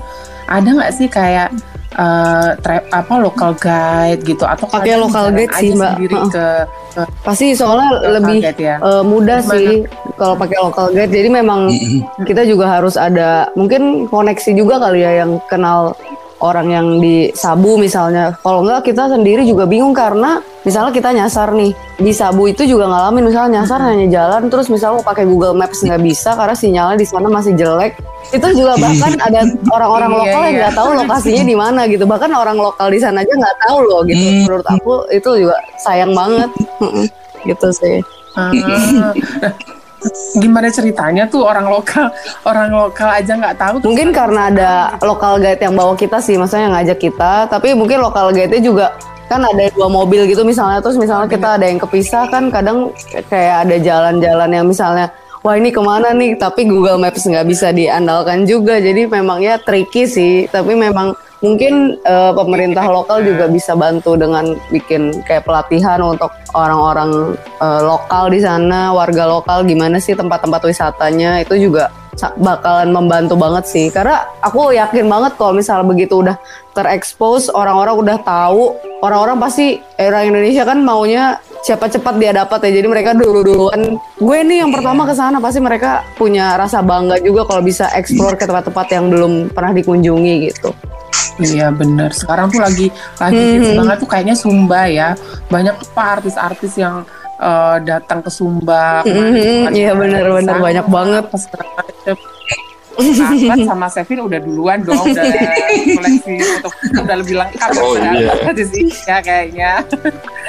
ada 0.46 0.66
nggak 0.66 0.92
sih 0.92 1.06
kayak 1.06 1.54
eh, 1.94 2.50
tra- 2.60 2.88
apa 2.92 3.14
local 3.16 3.54
guide 3.56 4.20
gitu 4.22 4.44
atau 4.44 4.66
Pakai 4.66 4.92
kalian 4.92 5.00
local 5.00 5.26
guide 5.32 5.54
sih, 5.54 5.70
Mbak. 5.72 5.92
sendiri 5.92 6.16
Heeh. 6.16 6.30
ke, 6.30 6.46
ke 6.92 7.02
Pasti 7.22 7.46
soalnya 7.54 7.88
lebih 8.12 8.42
guide 8.42 8.60
ya? 8.60 8.76
eh, 8.78 9.04
mudah 9.04 9.38
Gimana? 9.40 9.54
sih 9.54 9.68
kalau 10.16 10.36
pakai 10.36 10.58
local 10.60 10.88
guide. 10.90 11.08
Jadi 11.10 11.30
memang 11.30 11.60
kita 12.22 12.42
juga 12.44 12.68
harus 12.70 12.96
ada 12.96 13.48
mungkin 13.54 14.06
koneksi 14.06 14.52
juga 14.52 14.76
kali 14.78 15.02
ya 15.02 15.24
yang 15.24 15.40
kenal 15.46 15.94
orang 16.44 16.68
yang 16.68 16.88
di 17.00 17.32
Sabu 17.32 17.80
misalnya. 17.80 18.36
Kalau 18.44 18.66
enggak 18.66 18.92
kita 18.92 19.08
sendiri 19.08 19.48
juga 19.48 19.64
bingung 19.64 19.96
karena 19.96 20.44
misalnya 20.68 20.92
kita 20.92 21.14
nyasar 21.16 21.54
nih 21.56 21.72
di 22.02 22.12
Sabu 22.12 22.50
itu 22.52 22.68
juga 22.68 22.90
ngalamin 22.92 23.32
misalnya 23.32 23.62
nyasar 23.62 23.80
hanya 23.80 24.08
jalan 24.12 24.50
terus 24.52 24.68
misalnya 24.68 25.00
mau 25.00 25.06
pakai 25.06 25.24
Google 25.24 25.56
Maps 25.56 25.86
nggak 25.86 26.02
bisa 26.04 26.36
karena 26.36 26.56
sinyalnya 26.58 26.98
di 27.00 27.08
sana 27.08 27.28
masih 27.32 27.54
jelek. 27.56 27.96
Itu 28.36 28.48
juga 28.52 28.76
bahkan 28.84 29.14
ada 29.22 29.42
orang-orang 29.72 30.12
Iya, 30.12 30.20
lokal 30.20 30.42
yang 30.42 30.52
iya. 30.52 30.62
nggak 30.66 30.76
tahu 30.76 30.90
lokasinya 31.06 31.44
di 31.46 31.56
mana 31.56 31.82
gitu. 31.88 32.04
Bahkan 32.04 32.32
orang 32.34 32.58
lokal 32.60 32.88
di 32.92 33.00
sana 33.00 33.24
aja 33.24 33.34
nggak 33.34 33.58
tahu 33.64 33.78
loh 33.86 34.02
gitu. 34.04 34.26
Hmm. 34.26 34.42
Menurut 34.44 34.68
aku 34.68 34.94
itu 35.14 35.30
juga 35.46 35.56
sayang 35.80 36.12
banget. 36.12 36.50
Gitu 37.46 37.70
sih. 37.78 38.02
Ah. 38.34 38.50
gimana 40.38 40.68
ceritanya 40.70 41.26
tuh 41.30 41.46
orang 41.46 41.68
lokal? 41.68 42.12
Orang 42.44 42.70
lokal 42.72 43.10
aja 43.10 43.34
nggak 43.36 43.56
tahu 43.58 43.76
Mungkin 43.82 44.10
karena 44.12 44.42
ada 44.52 44.72
lokal 45.02 45.40
guide 45.42 45.62
yang 45.62 45.76
bawa 45.76 45.94
kita 45.98 46.20
sih, 46.20 46.36
maksudnya 46.36 46.70
yang 46.70 46.76
ngajak 46.76 47.00
kita. 47.00 47.48
Tapi 47.50 47.74
mungkin 47.78 48.02
lokal 48.02 48.32
guide-nya 48.32 48.62
juga 48.62 48.88
kan 49.26 49.42
ada 49.42 49.70
dua 49.74 49.90
mobil 49.90 50.30
gitu 50.30 50.46
misalnya. 50.46 50.82
Terus 50.82 50.98
misalnya 50.98 51.28
kita 51.30 51.58
ada 51.58 51.66
yang 51.66 51.80
kepisah 51.82 52.30
kan 52.30 52.54
kadang 52.54 52.94
kayak 53.30 53.66
ada 53.66 53.76
jalan-jalan 53.82 54.50
yang 54.54 54.66
misalnya 54.70 55.10
wah 55.46 55.54
ini 55.54 55.70
ke 55.70 55.82
mana 55.82 56.10
nih? 56.18 56.38
Tapi 56.42 56.66
Google 56.66 56.98
Maps 56.98 57.26
nggak 57.26 57.46
bisa 57.46 57.70
diandalkan 57.70 58.50
juga. 58.50 58.82
Jadi 58.82 59.06
memang 59.06 59.42
ya 59.46 59.62
tricky 59.62 60.10
sih. 60.10 60.50
Tapi 60.50 60.74
memang 60.74 61.14
mungkin 61.46 62.02
uh, 62.02 62.34
pemerintah 62.34 62.90
lokal 62.90 63.22
juga 63.22 63.46
bisa 63.46 63.78
bantu 63.78 64.18
dengan 64.18 64.58
bikin 64.74 65.22
kayak 65.30 65.46
pelatihan 65.46 66.02
untuk 66.02 66.34
orang-orang 66.58 67.38
uh, 67.62 67.82
lokal 67.86 68.34
di 68.34 68.42
sana 68.42 68.90
warga 68.90 69.30
lokal. 69.30 69.62
Gimana 69.62 70.02
sih 70.02 70.18
tempat-tempat 70.18 70.66
wisatanya? 70.66 71.46
Itu 71.46 71.54
juga 71.62 71.94
bakalan 72.40 72.90
membantu 72.96 73.38
banget 73.38 73.70
sih. 73.70 73.88
Karena 73.94 74.26
aku 74.42 74.74
yakin 74.74 75.06
banget 75.06 75.38
kalau 75.38 75.54
misal 75.54 75.86
begitu 75.86 76.26
udah 76.26 76.40
terekspos 76.74 77.48
orang-orang 77.54 77.96
udah 77.96 78.18
tahu 78.20 78.76
orang-orang 79.00 79.40
pasti 79.40 79.80
era 79.96 80.28
Indonesia 80.28 80.68
kan 80.68 80.84
maunya 80.84 81.40
siapa 81.64 81.92
cepat 81.92 82.18
dia 82.18 82.32
dapat 82.32 82.60
ya. 82.68 82.82
Jadi 82.82 82.88
mereka 82.88 83.12
dulu 83.14 83.44
duluan 83.44 84.00
gue 84.16 84.38
nih 84.42 84.64
yang 84.66 84.72
pertama 84.72 85.04
ke 85.04 85.14
sana 85.14 85.38
pasti 85.44 85.60
mereka 85.60 86.08
punya 86.16 86.56
rasa 86.56 86.80
bangga 86.80 87.20
juga 87.20 87.44
kalau 87.46 87.62
bisa 87.62 87.92
eksplor 87.94 88.40
ke 88.40 88.48
tempat-tempat 88.48 88.88
yang 88.96 89.12
belum 89.12 89.52
pernah 89.52 89.76
dikunjungi 89.76 90.34
gitu 90.52 90.72
Iya 91.42 91.68
bener. 91.72 92.16
Sekarang 92.16 92.48
tuh 92.48 92.64
lagi 92.64 92.88
lagi 93.20 93.46
hmm. 93.60 93.76
banget 93.80 93.98
tuh 94.00 94.10
kayaknya 94.10 94.36
Sumba 94.36 94.88
ya. 94.88 95.14
Banyak 95.52 95.76
pak 95.92 96.08
artis-artis 96.20 96.80
yang 96.80 97.04
uh, 97.40 97.78
datang 97.84 98.24
ke 98.24 98.32
Sumba. 98.32 99.04
Mm-hmm, 99.04 99.76
iya 99.76 99.92
benar-benar 99.96 100.58
banyak 100.60 100.86
banget. 100.88 101.26
Nah, 102.96 103.60
sama 103.68 103.92
Sevin 103.92 104.24
udah 104.24 104.40
duluan 104.40 104.80
dong, 104.80 104.96
udah 104.96 105.24
koleksi 106.00 106.40
foto 106.40 106.70
udah 107.04 107.18
lebih 107.20 107.36
lengkap 107.36 107.70
oh, 107.84 108.00
ya, 108.00 108.12
iya. 108.16 108.64
sih 108.72 108.88
ya 109.04 109.20
kayaknya. 109.20 109.72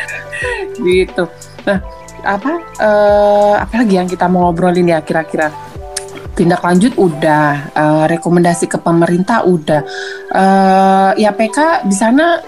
gitu. 0.86 1.26
Nah, 1.66 1.78
apa 2.22 2.52
uh, 2.78 3.54
apa 3.58 3.74
lagi 3.82 3.98
yang 3.98 4.06
kita 4.06 4.30
mau 4.30 4.46
ngobrolin 4.46 4.86
ya 4.86 5.02
kira-kira? 5.02 5.50
Tindak 6.36 6.60
lanjut 6.60 6.92
udah, 7.00 7.72
uh, 7.72 8.04
rekomendasi 8.04 8.68
ke 8.68 8.76
pemerintah 8.76 9.42
udah. 9.48 9.80
Uh, 10.28 11.10
ya 11.16 11.32
PK 11.32 11.88
di 11.88 11.96
sana 11.96 12.44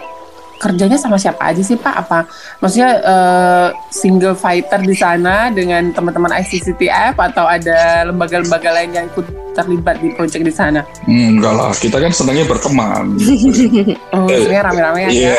kerjanya 0.59 0.99
sama 0.99 1.17
siapa 1.17 1.41
aja 1.49 1.63
sih 1.63 1.79
Pak? 1.79 1.95
Apa 2.05 2.27
maksudnya 2.59 3.01
uh, 3.01 3.69
single 3.89 4.35
fighter 4.35 4.83
di 4.83 4.93
sana 4.93 5.49
dengan 5.55 5.95
teman-teman 5.95 6.35
ICCTF 6.43 7.15
atau 7.15 7.47
ada 7.47 8.05
lembaga-lembaga 8.11 8.75
lain 8.75 8.91
yang 8.93 9.07
ikut 9.09 9.25
terlibat 9.55 10.03
di 10.03 10.13
proyek 10.13 10.43
di 10.43 10.53
sana? 10.53 10.83
Hmm, 11.07 11.39
enggak 11.39 11.55
lah, 11.55 11.71
kita 11.73 11.97
kan 12.03 12.11
senangnya 12.11 12.45
berteman. 12.45 13.17
oh, 14.15 14.27
sebenarnya 14.27 14.63
rame-rame 14.69 15.01
ya. 15.07 15.11
Iya. 15.11 15.37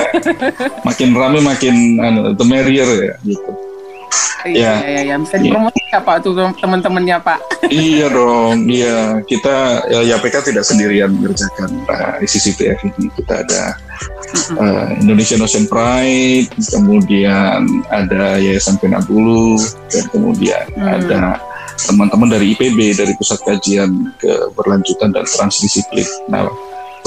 makin 0.87 1.09
rame 1.13 1.39
makin 1.43 1.75
anu, 1.99 2.19
the 2.33 2.45
merrier 2.47 2.87
ya 2.87 3.15
gitu. 3.27 3.51
Iya, 4.47 4.55
iya, 4.55 4.71
iya, 4.87 5.01
ya. 5.03 5.15
bisa 5.19 5.35
iya. 5.35 5.43
dipromosi 5.51 5.81
ya 5.89 5.99
Pak 5.99 6.15
tuh 6.23 6.31
teman-temannya 6.63 7.17
Pak. 7.19 7.39
iya 7.73 8.07
dong, 8.07 8.63
iya. 8.71 9.19
Kita 9.27 9.83
ya, 9.91 10.15
PK 10.15 10.53
tidak 10.53 10.63
sendirian 10.63 11.11
mengerjakan 11.11 11.69
uh, 11.91 12.23
ICCTF 12.23 12.79
ini. 12.87 13.11
Kita 13.19 13.43
ada 13.43 13.63
uh, 14.55 14.87
Indonesian 14.95 15.43
Ocean 15.43 15.67
Pride, 15.67 16.47
kemudian 16.71 17.83
ada 17.91 18.39
Yayasan 18.39 18.79
Penabulu, 18.79 19.59
dan 19.91 20.05
kemudian 20.13 20.65
hmm. 20.71 20.87
ada 20.87 21.21
teman-teman 21.83 22.31
dari 22.31 22.55
IPB 22.55 22.95
dari 22.95 23.13
Pusat 23.15 23.39
Kajian 23.43 23.91
Keberlanjutan 24.19 25.15
dan 25.15 25.25
Transdisiplin. 25.27 26.07
Nah, 26.31 26.47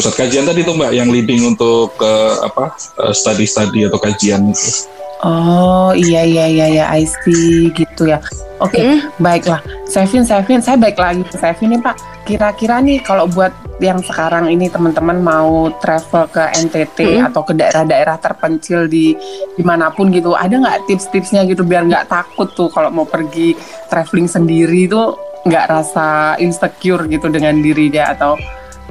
pusat 0.02 0.18
kajian 0.18 0.42
tadi 0.50 0.66
tuh 0.66 0.75
Mbak 0.75 0.92
yang 0.99 1.09
leading 1.14 1.54
untuk 1.54 1.94
uh, 2.02 2.42
apa 2.42 2.75
uh, 2.99 3.14
studi-studi 3.14 3.87
atau 3.87 4.02
kajian 4.02 4.50
itu. 4.50 4.90
Oh 5.23 5.94
iya 5.94 6.26
iya 6.26 6.50
iya 6.50 6.66
ya 6.82 6.85
I 6.90 7.06
see 7.06 7.71
gitu 7.71 8.11
ya. 8.11 8.18
Oke 8.59 8.82
okay, 8.82 8.99
mm. 8.99 9.23
baiklah. 9.23 9.62
Sevin 9.87 10.26
Sevin 10.26 10.59
saya 10.59 10.75
baik 10.75 10.99
lagi 10.99 11.23
ke 11.23 11.38
Sevin 11.38 11.78
nih 11.78 11.80
Pak. 11.87 11.94
Kira-kira 12.26 12.82
nih 12.82 12.99
kalau 13.06 13.30
buat 13.30 13.54
yang 13.78 14.02
sekarang 14.02 14.50
ini 14.50 14.66
teman-teman 14.66 15.23
mau 15.23 15.71
travel 15.78 16.26
ke 16.26 16.50
NTT 16.66 17.23
mm. 17.23 17.26
atau 17.30 17.47
ke 17.47 17.54
daerah-daerah 17.54 18.18
terpencil 18.18 18.90
di 18.90 19.14
di 19.54 19.62
mana 19.62 19.94
pun 19.94 20.11
gitu, 20.11 20.35
ada 20.35 20.59
nggak 20.59 20.90
tips-tipsnya 20.90 21.47
gitu 21.47 21.62
biar 21.62 21.87
nggak 21.87 22.11
takut 22.11 22.50
tuh 22.59 22.66
kalau 22.75 22.90
mau 22.90 23.06
pergi 23.06 23.54
traveling 23.87 24.26
sendiri 24.26 24.90
tuh 24.90 25.14
nggak 25.47 25.71
rasa 25.71 26.35
insecure 26.42 27.06
gitu 27.06 27.30
dengan 27.30 27.62
diri 27.62 27.87
dia 27.94 28.11
atau 28.11 28.35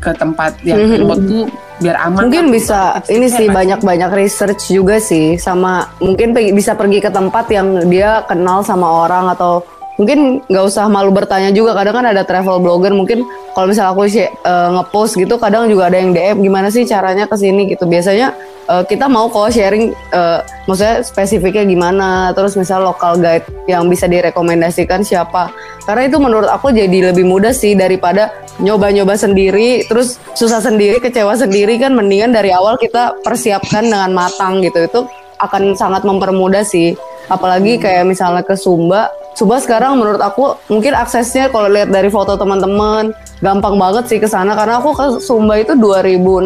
ke 0.01 0.11
tempat 0.17 0.57
yang 0.65 0.81
mm 0.81 0.87
-hmm. 0.89 0.99
remote 1.05 1.23
tuh 1.29 1.45
biar 1.81 1.97
aman 1.97 2.29
mungkin 2.29 2.45
kan? 2.49 2.53
bisa 2.53 2.79
ini 3.09 3.27
sih 3.29 3.47
banyak-banyak 3.49 4.11
research 4.13 4.69
juga 4.69 5.01
sih 5.01 5.37
sama 5.37 5.89
mungkin 5.97 6.33
bisa 6.53 6.77
pergi 6.77 7.01
ke 7.01 7.09
tempat 7.09 7.49
yang 7.49 7.89
dia 7.89 8.21
kenal 8.29 8.61
sama 8.61 9.05
orang 9.05 9.33
atau 9.33 9.65
mungkin 10.01 10.41
nggak 10.49 10.65
usah 10.65 10.89
malu 10.89 11.13
bertanya 11.13 11.53
juga 11.53 11.77
kadang 11.77 12.01
kan 12.01 12.05
ada 12.09 12.25
travel 12.25 12.57
blogger 12.57 12.89
mungkin 12.89 13.21
kalau 13.53 13.69
misal 13.69 13.91
aku 13.91 14.07
uh, 14.07 14.69
ngepost 14.79 15.19
gitu 15.19 15.35
kadang 15.37 15.67
juga 15.67 15.93
ada 15.93 16.01
yang 16.01 16.15
DM 16.15 16.41
gimana 16.41 16.73
sih 16.73 16.87
caranya 16.89 17.29
ke 17.29 17.35
sini 17.37 17.69
gitu 17.69 17.85
biasanya 17.85 18.33
uh, 18.65 18.81
kita 18.87 19.05
mau 19.05 19.27
kok 19.27 19.51
sharing 19.51 19.91
uh, 20.15 20.41
maksudnya 20.65 21.03
spesifiknya 21.03 21.67
gimana 21.67 22.31
terus 22.31 22.55
misal 22.55 22.81
lokal 22.81 23.19
guide 23.19 23.45
yang 23.67 23.85
bisa 23.91 24.07
direkomendasikan 24.07 25.03
siapa 25.03 25.51
karena 25.85 26.09
itu 26.09 26.17
menurut 26.17 26.47
aku 26.47 26.71
jadi 26.71 27.13
lebih 27.13 27.27
mudah 27.27 27.51
sih 27.51 27.75
daripada 27.75 28.31
nyoba-nyoba 28.61 29.17
sendiri 29.17 29.83
terus 29.89 30.21
susah 30.37 30.61
sendiri 30.61 31.01
kecewa 31.01 31.33
sendiri 31.33 31.81
kan 31.81 31.97
mendingan 31.97 32.31
dari 32.31 32.53
awal 32.53 32.77
kita 32.77 33.17
persiapkan 33.25 33.89
dengan 33.89 34.13
matang 34.13 34.61
gitu 34.61 34.85
itu 34.85 35.01
akan 35.41 35.73
sangat 35.73 36.05
mempermudah 36.05 36.61
sih 36.61 36.93
apalagi 37.27 37.81
kayak 37.81 38.05
misalnya 38.05 38.45
ke 38.45 38.53
Sumba 38.53 39.09
Sumba 39.31 39.63
sekarang 39.63 39.95
menurut 39.95 40.19
aku 40.19 40.59
mungkin 40.67 40.91
aksesnya 40.91 41.47
kalau 41.49 41.71
lihat 41.71 41.89
dari 41.89 42.11
foto 42.11 42.35
teman-teman 42.35 43.15
gampang 43.39 43.79
banget 43.79 44.03
sih 44.11 44.19
ke 44.19 44.27
sana 44.27 44.53
karena 44.53 44.83
aku 44.83 44.91
ke 44.91 45.05
Sumba 45.23 45.57
itu 45.57 45.71
2016 45.73 46.45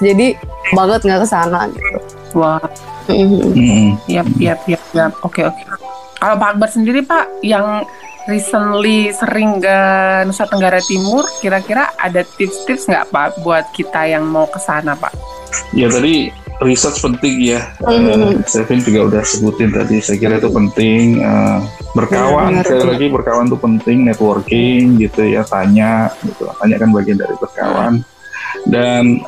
jadi 0.00 0.26
banget 0.72 1.00
nggak 1.04 1.20
ke 1.20 1.28
sana 1.28 1.68
gitu. 1.68 1.98
Wah. 2.38 2.62
Yap, 4.08 4.28
yap, 4.40 4.60
yap, 4.64 4.82
yap. 4.96 5.12
Oke, 5.20 5.44
oke. 5.44 5.62
Kalau 6.16 6.34
Pak 6.40 6.48
Akbar 6.56 6.68
sendiri 6.72 7.04
Pak 7.04 7.44
yang 7.44 7.84
recently 8.26 9.12
sering 9.12 9.60
ke 9.60 9.78
Nusa 10.24 10.48
Tenggara 10.48 10.80
Timur, 10.80 11.24
kira-kira 11.40 11.92
ada 12.00 12.24
tips-tips 12.24 12.88
nggak 12.88 13.08
Pak 13.12 13.28
buat 13.44 13.68
kita 13.76 14.08
yang 14.08 14.24
mau 14.28 14.48
ke 14.48 14.58
sana 14.60 14.96
Pak? 14.96 15.12
Ya 15.76 15.86
tadi 15.92 16.32
research 16.62 17.02
penting 17.02 17.54
ya. 17.54 17.74
Mm-hmm. 17.82 18.40
Uh, 18.40 18.46
Sevin 18.46 18.80
juga 18.80 19.00
udah 19.10 19.22
sebutin 19.26 19.70
tadi. 19.74 19.98
Saya 20.00 20.16
kira 20.18 20.38
itu 20.38 20.50
penting. 20.50 21.20
Uh, 21.20 21.60
berkawan, 21.92 22.60
ya, 22.60 22.62
sekali 22.62 22.90
lagi 22.94 23.06
berkawan 23.10 23.44
itu 23.50 23.58
penting. 23.58 23.98
Networking 24.06 24.82
gitu 24.98 25.22
ya. 25.26 25.42
Tanya 25.44 26.10
gitu. 26.22 26.46
Tanya 26.58 26.76
kan 26.78 26.90
bagian 26.94 27.18
dari 27.18 27.34
berkawan. 27.36 28.00
Dan 28.64 29.20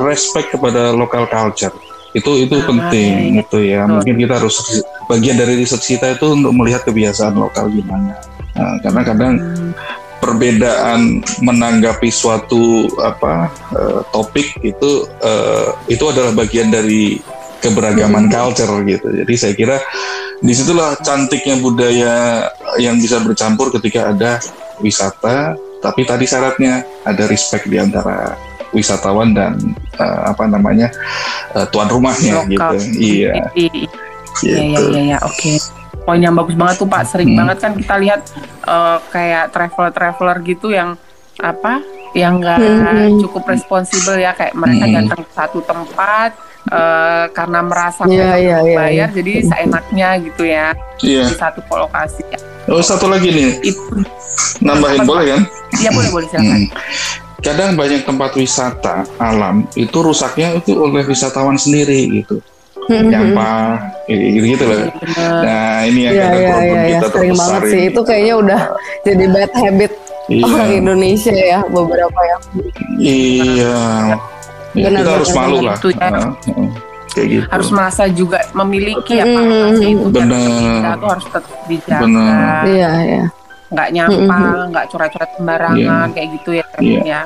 respect 0.00 0.54
kepada 0.54 0.94
local 0.94 1.26
culture 1.26 1.74
itu 2.16 2.30
itu 2.48 2.56
penting 2.64 3.44
gitu 3.44 3.60
ya. 3.60 3.84
Mungkin 3.84 4.16
kita 4.16 4.40
harus 4.40 4.56
bagian 5.04 5.36
dari 5.36 5.60
research 5.60 5.84
kita 5.96 6.16
itu 6.16 6.32
untuk 6.32 6.56
melihat 6.56 6.88
kebiasaan 6.88 7.36
lokal 7.36 7.68
gimana. 7.68 8.16
Nah, 8.56 8.80
karena 8.80 9.02
kadang 9.04 9.32
hmm 9.36 10.04
perbedaan 10.26 11.22
menanggapi 11.44 12.08
suatu 12.10 12.90
apa 12.98 13.52
uh, 13.76 14.00
topik 14.10 14.58
itu 14.64 15.06
uh, 15.22 15.76
itu 15.86 16.02
adalah 16.08 16.32
bagian 16.34 16.72
dari 16.72 17.20
keberagaman 17.62 18.26
culture 18.26 18.82
gitu. 18.84 19.06
Jadi 19.22 19.34
saya 19.38 19.54
kira 19.54 19.76
di 20.40 20.52
situlah 20.52 20.98
cantiknya 21.00 21.56
budaya 21.62 22.14
yang 22.76 23.00
bisa 23.00 23.22
bercampur 23.22 23.72
ketika 23.78 24.12
ada 24.12 24.42
wisata, 24.82 25.56
tapi 25.80 26.04
tadi 26.04 26.28
syaratnya 26.28 26.84
ada 27.06 27.24
respect 27.30 27.70
di 27.70 27.80
antara 27.80 28.36
wisatawan 28.74 29.34
dan 29.34 29.58
uh, 29.98 30.30
apa 30.30 30.46
namanya 30.48 30.90
uh, 31.54 31.66
tuan 31.70 31.86
rumahnya 31.90 32.46
Lokal. 32.46 32.50
gitu. 32.50 32.76
Iya. 32.98 33.32
Iya, 33.56 33.72
iya, 34.42 34.80
iya, 34.84 35.02
ya, 35.16 35.18
oke. 35.24 35.34
Okay 35.38 35.56
poin 36.06 36.22
yang 36.22 36.38
bagus 36.38 36.54
banget 36.54 36.78
tuh 36.78 36.86
Pak. 36.86 37.02
Sering 37.10 37.34
hmm. 37.34 37.38
banget 37.42 37.56
kan 37.58 37.72
kita 37.74 37.94
lihat 37.98 38.20
uh, 38.70 39.02
kayak 39.10 39.50
traveler-traveler 39.50 40.36
gitu 40.46 40.70
yang 40.70 40.94
apa 41.42 41.82
yang 42.16 42.40
enggak 42.40 42.62
hmm. 42.62 43.20
cukup 43.20 43.44
responsibel 43.50 44.16
ya 44.16 44.32
kayak 44.32 44.54
mereka 44.56 44.86
hmm. 44.88 44.94
datang 45.02 45.20
ke 45.26 45.32
satu 45.36 45.58
tempat 45.66 46.30
uh, 46.72 47.28
karena 47.34 47.60
merasa 47.60 48.08
yeah, 48.08 48.38
yeah, 48.38 48.60
yeah, 48.62 48.78
bayar 48.78 49.08
yeah. 49.10 49.16
jadi 49.20 49.32
seenaknya 49.44 50.08
gitu 50.22 50.42
ya 50.46 50.72
yeah. 51.02 51.26
di 51.26 51.34
satu 51.34 51.60
lokasi. 51.66 52.22
Ya. 52.30 52.38
Oh 52.70 52.80
satu 52.80 53.10
lagi 53.10 53.28
nih. 53.34 53.50
Itu 53.66 54.06
nambahin 54.62 55.04
boleh 55.04 55.26
kan? 55.34 55.42
Iya 55.82 55.90
boleh 55.92 56.10
boleh 56.14 56.26
silakan. 56.30 56.60
Hmm. 56.70 57.25
Kadang 57.44 57.76
banyak 57.76 58.02
tempat 58.08 58.32
wisata 58.34 59.04
alam 59.20 59.68
itu 59.76 59.98
rusaknya 60.00 60.56
itu 60.56 60.72
oleh 60.76 61.04
wisatawan 61.04 61.60
sendiri 61.60 62.22
gitu 62.22 62.40
nyampah 62.88 63.82
gitu 64.06 64.46
gitu 64.54 64.64
loh. 64.66 64.78
Nah 65.18 65.82
ini 65.86 66.06
yang 66.06 66.14
ya, 66.14 66.28
ya, 66.30 66.54
ya, 66.62 66.82
kita 66.98 67.06
sering 67.10 67.34
banget 67.34 67.62
sih 67.70 67.82
itu 67.90 68.00
kayaknya 68.06 68.34
udah 68.38 68.60
jadi 69.02 69.24
bad 69.30 69.52
habit 69.58 69.92
iya. 70.30 70.44
orang 70.46 70.70
Indonesia 70.70 71.34
ya 71.34 71.60
beberapa 71.66 72.20
yang. 72.22 72.42
Iya. 73.02 73.78
Ya, 74.76 74.92
benar, 74.92 75.00
kita 75.00 75.10
harus 75.16 75.30
malu 75.32 75.58
lah. 75.64 75.76
Ya. 75.80 76.08
uh, 76.12 76.30
kayak 77.16 77.26
gitu. 77.32 77.44
Harus 77.48 77.68
merasa 77.72 78.02
juga 78.12 78.38
memiliki 78.52 79.14
apa 79.18 79.40
hmm. 79.40 79.82
itu. 79.82 80.06
Benar. 80.12 80.38
Kita 80.44 80.90
tuh 81.00 81.08
harus 81.10 81.26
tetap 81.26 81.54
dijaga. 81.66 82.02
Benar. 82.04 82.60
Iya 82.68 82.90
iya. 83.02 83.24
Nggak 83.66 83.88
nyampah, 83.90 84.70
nggak 84.70 84.86
coret-coret 84.88 85.30
sembarangan 85.34 85.78
Iya. 86.06 86.14
kayak 86.14 86.28
gitu 86.38 86.50
ya, 86.54 86.66
Iya. 86.78 87.00
ya. 87.02 87.20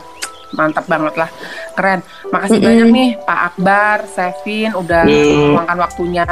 Mantap 0.50 0.84
banget 0.90 1.14
lah, 1.14 1.30
keren. 1.78 2.00
Makasih 2.32 2.58
Mm-mm. 2.58 2.66
banyak 2.66 2.88
nih 2.90 3.08
Pak 3.22 3.40
Akbar, 3.54 3.96
Sevin 4.08 4.70
udah 4.74 5.02
Iya. 5.06 5.54
meluangkan 5.54 5.78
waktunya 5.78 6.24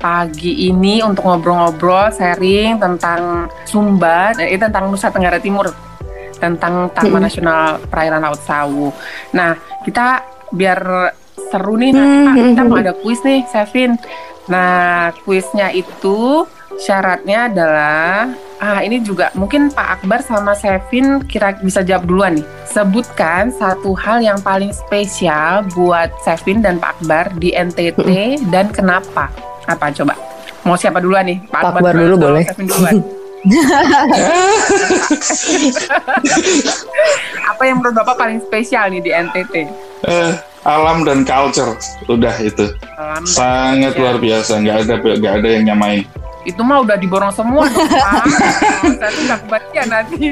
pagi 0.00 0.64
ini 0.64 1.04
untuk 1.04 1.28
ngobrol-ngobrol, 1.28 2.08
sharing 2.08 2.80
tentang 2.80 3.52
Sumba, 3.68 4.32
eh, 4.40 4.56
tentang 4.56 4.88
Nusa 4.88 5.12
Tenggara 5.12 5.36
Timur, 5.36 5.68
tentang 6.40 6.88
Taman 6.88 7.20
Mm-mm. 7.20 7.24
Nasional 7.28 7.64
Perairan 7.84 8.24
Laut 8.24 8.40
Sawu. 8.40 8.88
Nah, 9.36 9.52
kita 9.84 10.24
biar 10.50 11.12
seru 11.52 11.76
nih 11.76 11.92
nanti 11.92 12.16
Pak, 12.16 12.32
Mm-mm. 12.32 12.48
kita 12.56 12.62
mau 12.64 12.78
ada 12.80 12.94
kuis 12.96 13.20
nih, 13.20 13.44
Sevin. 13.44 13.92
Nah, 14.48 15.12
kuisnya 15.22 15.68
itu 15.68 16.48
syaratnya 16.80 17.52
adalah 17.52 18.32
ah 18.60 18.84
ini 18.84 19.00
juga 19.00 19.32
mungkin 19.32 19.72
Pak 19.72 20.04
Akbar 20.04 20.20
sama 20.20 20.52
Sevin 20.52 21.24
kira 21.24 21.56
bisa 21.64 21.80
jawab 21.80 22.04
duluan 22.04 22.36
nih. 22.36 22.46
Sebutkan 22.68 23.48
satu 23.50 23.96
hal 23.96 24.20
yang 24.20 24.38
paling 24.40 24.70
spesial 24.70 25.64
buat 25.72 26.12
Sevin 26.20 26.60
dan 26.60 26.76
Pak 26.76 27.00
Akbar 27.00 27.32
di 27.40 27.56
NTT 27.56 28.36
dan 28.52 28.68
kenapa? 28.70 29.32
Apa 29.64 29.90
coba? 29.96 30.14
Mau 30.62 30.76
siapa 30.76 31.00
duluan 31.00 31.24
nih? 31.24 31.40
Pak 31.48 31.74
Akbar 31.74 31.96
dulu 31.96 32.14
boleh. 32.20 32.44
Sevin 32.46 32.68
duluan. 32.68 33.00
Apa 37.48 37.62
yang 37.64 37.80
menurut 37.80 37.96
Bapak 37.96 38.20
paling 38.20 38.36
spesial 38.44 38.92
nih 38.92 39.00
di 39.00 39.08
NTT? 39.16 39.54
Eh, 40.04 40.32
alam 40.64 41.08
dan 41.08 41.24
culture 41.24 41.72
udah 42.04 42.36
itu 42.40 42.68
Alam 43.00 43.24
dan 43.24 43.32
sangat 43.32 43.92
culture. 43.96 44.00
luar 44.04 44.16
biasa 44.20 44.52
nggak 44.60 44.76
ada 44.84 44.94
nggak 45.00 45.34
ada 45.40 45.48
yang 45.48 45.64
nyamai 45.72 46.04
Itu 46.42 46.60
mah 46.60 46.80
udah 46.80 46.96
diborong 46.96 47.28
semua 47.30 47.66
dong, 47.66 47.84
Pak. 47.86 48.24
Saya 48.96 49.10
tuh 49.10 49.22
nggak 49.24 49.40
kebaca 49.42 49.82
nanti. 49.86 50.26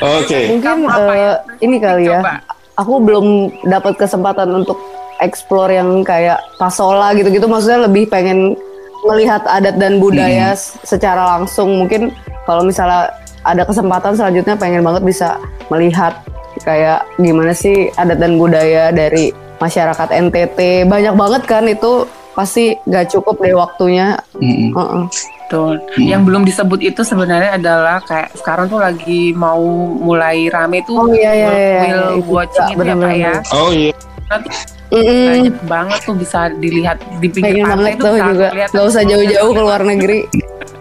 oke 0.00 0.40
Mungkin 0.48 0.62
Kamu 0.64 0.84
apa 0.86 1.12
ya? 1.14 1.30
eh, 1.30 1.34
ini 1.60 1.76
kali 1.78 2.02
ya. 2.04 2.18
Coba. 2.18 2.32
Aku 2.74 2.98
belum 2.98 3.26
dapat 3.64 3.94
kesempatan 3.94 4.50
untuk 4.52 4.74
explore 5.18 5.70
yang 5.70 6.02
kayak 6.02 6.42
pasola 6.56 7.14
gitu-gitu. 7.14 7.46
Maksudnya 7.46 7.86
lebih 7.86 8.08
pengen 8.08 8.58
melihat 9.04 9.46
adat 9.46 9.76
dan 9.76 9.96
budaya 9.96 10.50
s- 10.52 10.74
secara 10.82 11.38
langsung. 11.38 11.70
Mungkin 11.76 12.10
kalau 12.42 12.60
misalnya 12.60 13.14
ada 13.42 13.62
kesempatan 13.62 14.12
selanjutnya 14.12 14.56
pengen 14.56 14.82
banget 14.82 15.02
bisa 15.04 15.38
melihat 15.68 16.18
kayak 16.60 17.06
gimana 17.14 17.52
sih 17.52 17.94
adat 17.94 18.18
dan 18.18 18.34
budaya 18.34 18.90
dari 18.90 19.30
masyarakat 19.56 20.08
NTT. 20.10 20.58
Banyak 20.84 21.14
banget 21.14 21.42
kan 21.44 21.62
itu 21.64 22.10
pasti 22.34 22.74
gak 22.84 23.08
cukup 23.08 23.38
deh 23.38 23.54
waktunya. 23.54 24.18
Mm-mm. 24.36 24.74
Heeh. 24.74 25.04
Betul. 25.44 25.78
Hmm. 25.78 26.02
Yang 26.02 26.22
belum 26.24 26.42
disebut 26.44 26.80
itu 26.80 27.00
sebenarnya 27.00 27.54
adalah 27.54 28.02
kayak 28.02 28.34
sekarang 28.34 28.66
tuh 28.66 28.80
lagi 28.80 29.30
mau 29.30 29.60
mulai 29.94 30.48
rame 30.48 30.82
tuh 30.82 30.98
Oh 30.98 31.08
iya 31.08 31.30
iya 31.30 31.50
iya. 31.52 31.98
watching 32.18 32.74
juga, 32.74 32.82
itu 32.82 32.90
ya 32.90 32.94
Pak 32.96 33.12
ya. 33.14 33.34
oh 33.52 33.70
iya 33.70 33.92
Nanti 34.24 34.48
Mm-mm. 34.88 35.26
banyak 35.28 35.56
banget 35.64 35.98
tuh 36.02 36.14
bisa 36.14 36.40
dilihat 36.54 36.96
di 37.18 37.28
pinggir 37.28 37.60
Pengen 37.60 37.66
pantai 37.66 37.92
itu 37.92 38.08
juga. 38.08 38.48
Gak 38.72 38.84
usah 38.84 39.02
jauh-jauh 39.04 39.50
ke 39.52 39.60
luar 39.60 39.80
negeri. 39.82 40.20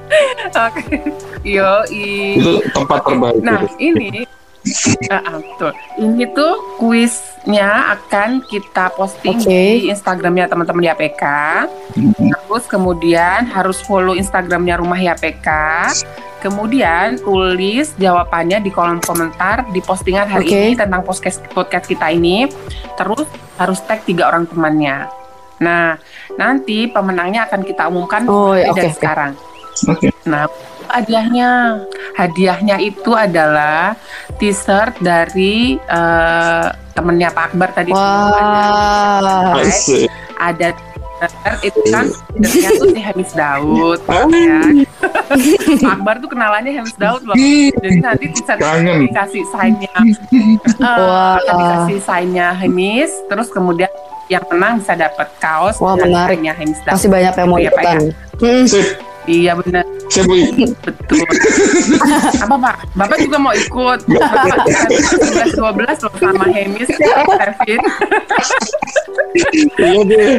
Oke. 0.67 0.95
Yo, 1.43 1.71
itu 1.91 2.51
tempat 2.71 3.03
terbaik 3.03 3.41
Nah, 3.43 3.67
itu. 3.75 3.99
ini 3.99 4.23
Ah, 5.11 5.43
betul. 5.43 5.71
Ini 5.99 6.23
tuh 6.31 6.79
kuisnya 6.79 7.99
akan 7.99 8.39
kita 8.47 8.95
posting 8.95 9.35
Oke. 9.43 9.51
di 9.51 9.91
Instagramnya 9.91 10.47
teman-teman 10.47 10.87
YPK. 10.95 11.23
Mm-mm. 11.99 12.31
Terus 12.31 12.63
kemudian 12.71 13.43
harus 13.51 13.83
follow 13.83 14.15
Instagramnya 14.15 14.79
Rumah 14.79 14.99
YPK. 15.13 15.49
Kemudian 16.39 17.19
tulis 17.19 17.95
jawabannya 17.95 18.59
di 18.59 18.71
kolom 18.71 18.99
komentar 18.99 19.63
di 19.71 19.79
postingan 19.79 20.27
hari 20.27 20.47
Oke. 20.47 20.59
ini 20.59 20.71
tentang 20.75 21.03
podcast 21.03 21.39
podcast 21.51 21.87
kita 21.87 22.11
ini. 22.11 22.47
Terus 22.95 23.27
harus 23.59 23.79
tag 23.83 24.03
tiga 24.03 24.27
orang 24.31 24.47
temannya. 24.47 25.07
Nah, 25.63 25.95
nanti 26.35 26.91
pemenangnya 26.91 27.47
akan 27.47 27.61
kita 27.63 27.87
umumkan 27.87 28.27
Oh 28.27 28.51
ya, 28.51 28.71
dari 28.75 28.87
oke. 28.87 28.91
oke. 28.91 28.97
sekarang. 28.99 29.31
oke 29.87 30.07
Nah, 30.23 30.47
hadiahnya, 30.89 31.79
hadiahnya 32.15 32.77
itu 32.79 33.11
adalah 33.13 33.95
t-shirt 34.37 34.97
dari 34.99 35.77
eh, 35.77 36.67
temennya 36.93 37.29
Pak 37.29 37.53
Akbar 37.53 37.69
tadi. 37.71 37.91
Wah. 37.91 39.57
Asik. 39.59 40.07
Ada 40.35 40.75
t-shirt 40.75 41.59
itu 41.63 41.79
kan 41.87 42.05
leadernya 42.35 42.69
tuh 42.75 42.87
si 42.91 42.99
Hemis 42.99 43.31
Daud, 43.31 43.99
ya. 44.03 44.59
Pak 45.79 45.91
Akbar 45.95 46.15
tuh 46.19 46.27
kenalannya 46.27 46.71
Hemis 46.75 46.95
Daud 46.99 47.23
loh. 47.23 47.35
Jadi 47.35 47.97
nanti 48.03 48.25
t-shirt 48.35 48.59
Kangen. 48.59 49.07
dikasih 49.07 49.43
sign-nya, 49.49 49.93
eh, 49.95 51.35
akan 51.39 51.55
dikasih 51.55 51.97
sign-nya 52.03 52.47
Hemis, 52.59 53.11
terus 53.31 53.47
kemudian 53.49 53.87
yang 54.31 54.43
menang 54.47 54.79
bisa 54.79 54.95
dapat 54.95 55.27
kaos 55.37 55.79
Wah, 55.79 55.95
dengan 55.99 56.27
menarik. 56.27 56.35
sign-nya 56.35 56.53
Hemis 56.59 56.79
Daud. 56.83 56.95
Masih 56.95 57.09
banyak 57.11 57.33
yang 57.35 57.47
mau 57.47 57.59
Iya, 57.59 57.71
Pak, 57.71 57.81
ikutan. 57.81 57.99
ya. 57.99 58.11
Hmm. 58.43 59.11
Iya 59.23 59.55
benar. 59.55 59.85
sip 60.11 60.27
Bu. 60.27 60.35
Betul. 60.83 61.23
Apa 62.43 62.55
Pak? 62.59 62.75
Bapak 62.93 63.17
juga 63.23 63.37
mau 63.39 63.53
ikut? 63.55 63.99
Bapak 64.03 64.67
11-12 65.57 66.03
loh 66.03 66.13
sama 66.19 66.45
Hemis, 66.51 66.89
Kevin. 66.91 67.81
iya 69.79 70.01
deh 70.03 70.31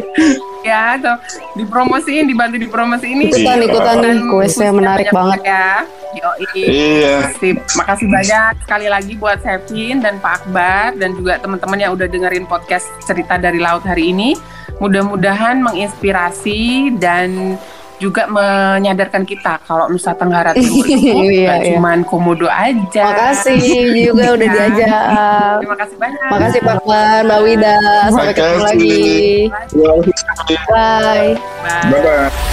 Ya, 0.64 0.96
tuh. 0.96 1.16
dipromosiin, 1.60 2.24
dibantu 2.24 2.56
dipromosiin 2.56 3.20
ini. 3.20 3.28
Ikutan 3.28 3.60
ikutan 3.60 3.96
nih 4.00 4.16
kuisnya 4.28 4.70
menarik 4.72 5.08
banget. 5.12 5.44
Ya. 5.44 5.84
Yoi. 6.14 6.46
iya 6.56 7.14
Sip. 7.36 7.58
Makasih 7.74 8.06
banyak 8.06 8.52
sekali 8.64 8.86
lagi 8.88 9.12
buat 9.18 9.42
Sevin 9.42 10.00
dan 10.00 10.16
Pak 10.22 10.46
Akbar 10.46 10.96
dan 10.96 11.12
juga 11.12 11.36
teman-teman 11.36 11.76
yang 11.76 11.92
udah 11.92 12.06
dengerin 12.06 12.46
podcast 12.46 12.88
cerita 13.02 13.36
dari 13.36 13.60
laut 13.60 13.84
hari 13.84 14.08
ini. 14.08 14.32
Mudah-mudahan 14.80 15.60
menginspirasi 15.60 16.94
dan 16.96 17.58
juga 18.04 18.28
menyadarkan 18.28 19.24
kita 19.24 19.64
kalau 19.64 19.88
Nusa 19.88 20.12
Tenggara 20.12 20.52
Timur 20.56 20.84
itu 20.84 21.08
Iya, 21.24 21.56
iya. 21.56 21.72
cuman 21.72 22.04
komodo 22.04 22.44
aja. 22.44 23.04
Makasih 23.08 23.56
juga 24.04 24.36
udah 24.36 24.44
Ya. 24.44 24.52
diajak. 24.52 25.04
Terima 25.58 25.76
kasih 25.80 25.96
banyak. 25.96 26.28
Makasih 26.28 26.60
Pak 26.60 26.78
Wan, 26.84 27.20
Mbak 27.24 27.40
Wida. 27.40 27.76
Sampai 28.12 28.34
ketemu 28.36 28.60
lagi. 28.60 29.00
Bye. 30.68 31.32
Bye. 31.64 31.88
bye 31.88 32.00
bye 32.04 32.43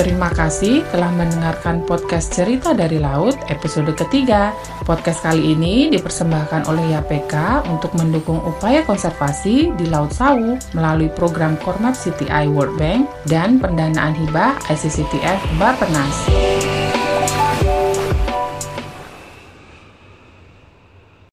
Terima 0.00 0.32
kasih 0.32 0.80
telah 0.96 1.12
mendengarkan 1.12 1.84
podcast 1.84 2.32
Cerita 2.32 2.72
dari 2.72 2.96
Laut 2.96 3.36
episode 3.52 3.92
ketiga. 3.92 4.48
Podcast 4.88 5.20
kali 5.20 5.52
ini 5.52 5.92
dipersembahkan 5.92 6.72
oleh 6.72 6.96
YPK 6.96 7.68
untuk 7.68 7.92
mendukung 8.00 8.40
upaya 8.40 8.80
konservasi 8.80 9.76
di 9.76 9.84
Laut 9.92 10.16
Sawu 10.16 10.56
melalui 10.72 11.12
program 11.12 11.60
Kormap 11.60 11.92
CTI 11.92 12.48
World 12.48 12.80
Bank 12.80 13.12
dan 13.28 13.60
pendanaan 13.60 14.16
hibah 14.16 14.56
ICCTF 14.72 15.36
Barpenas. 15.60 16.79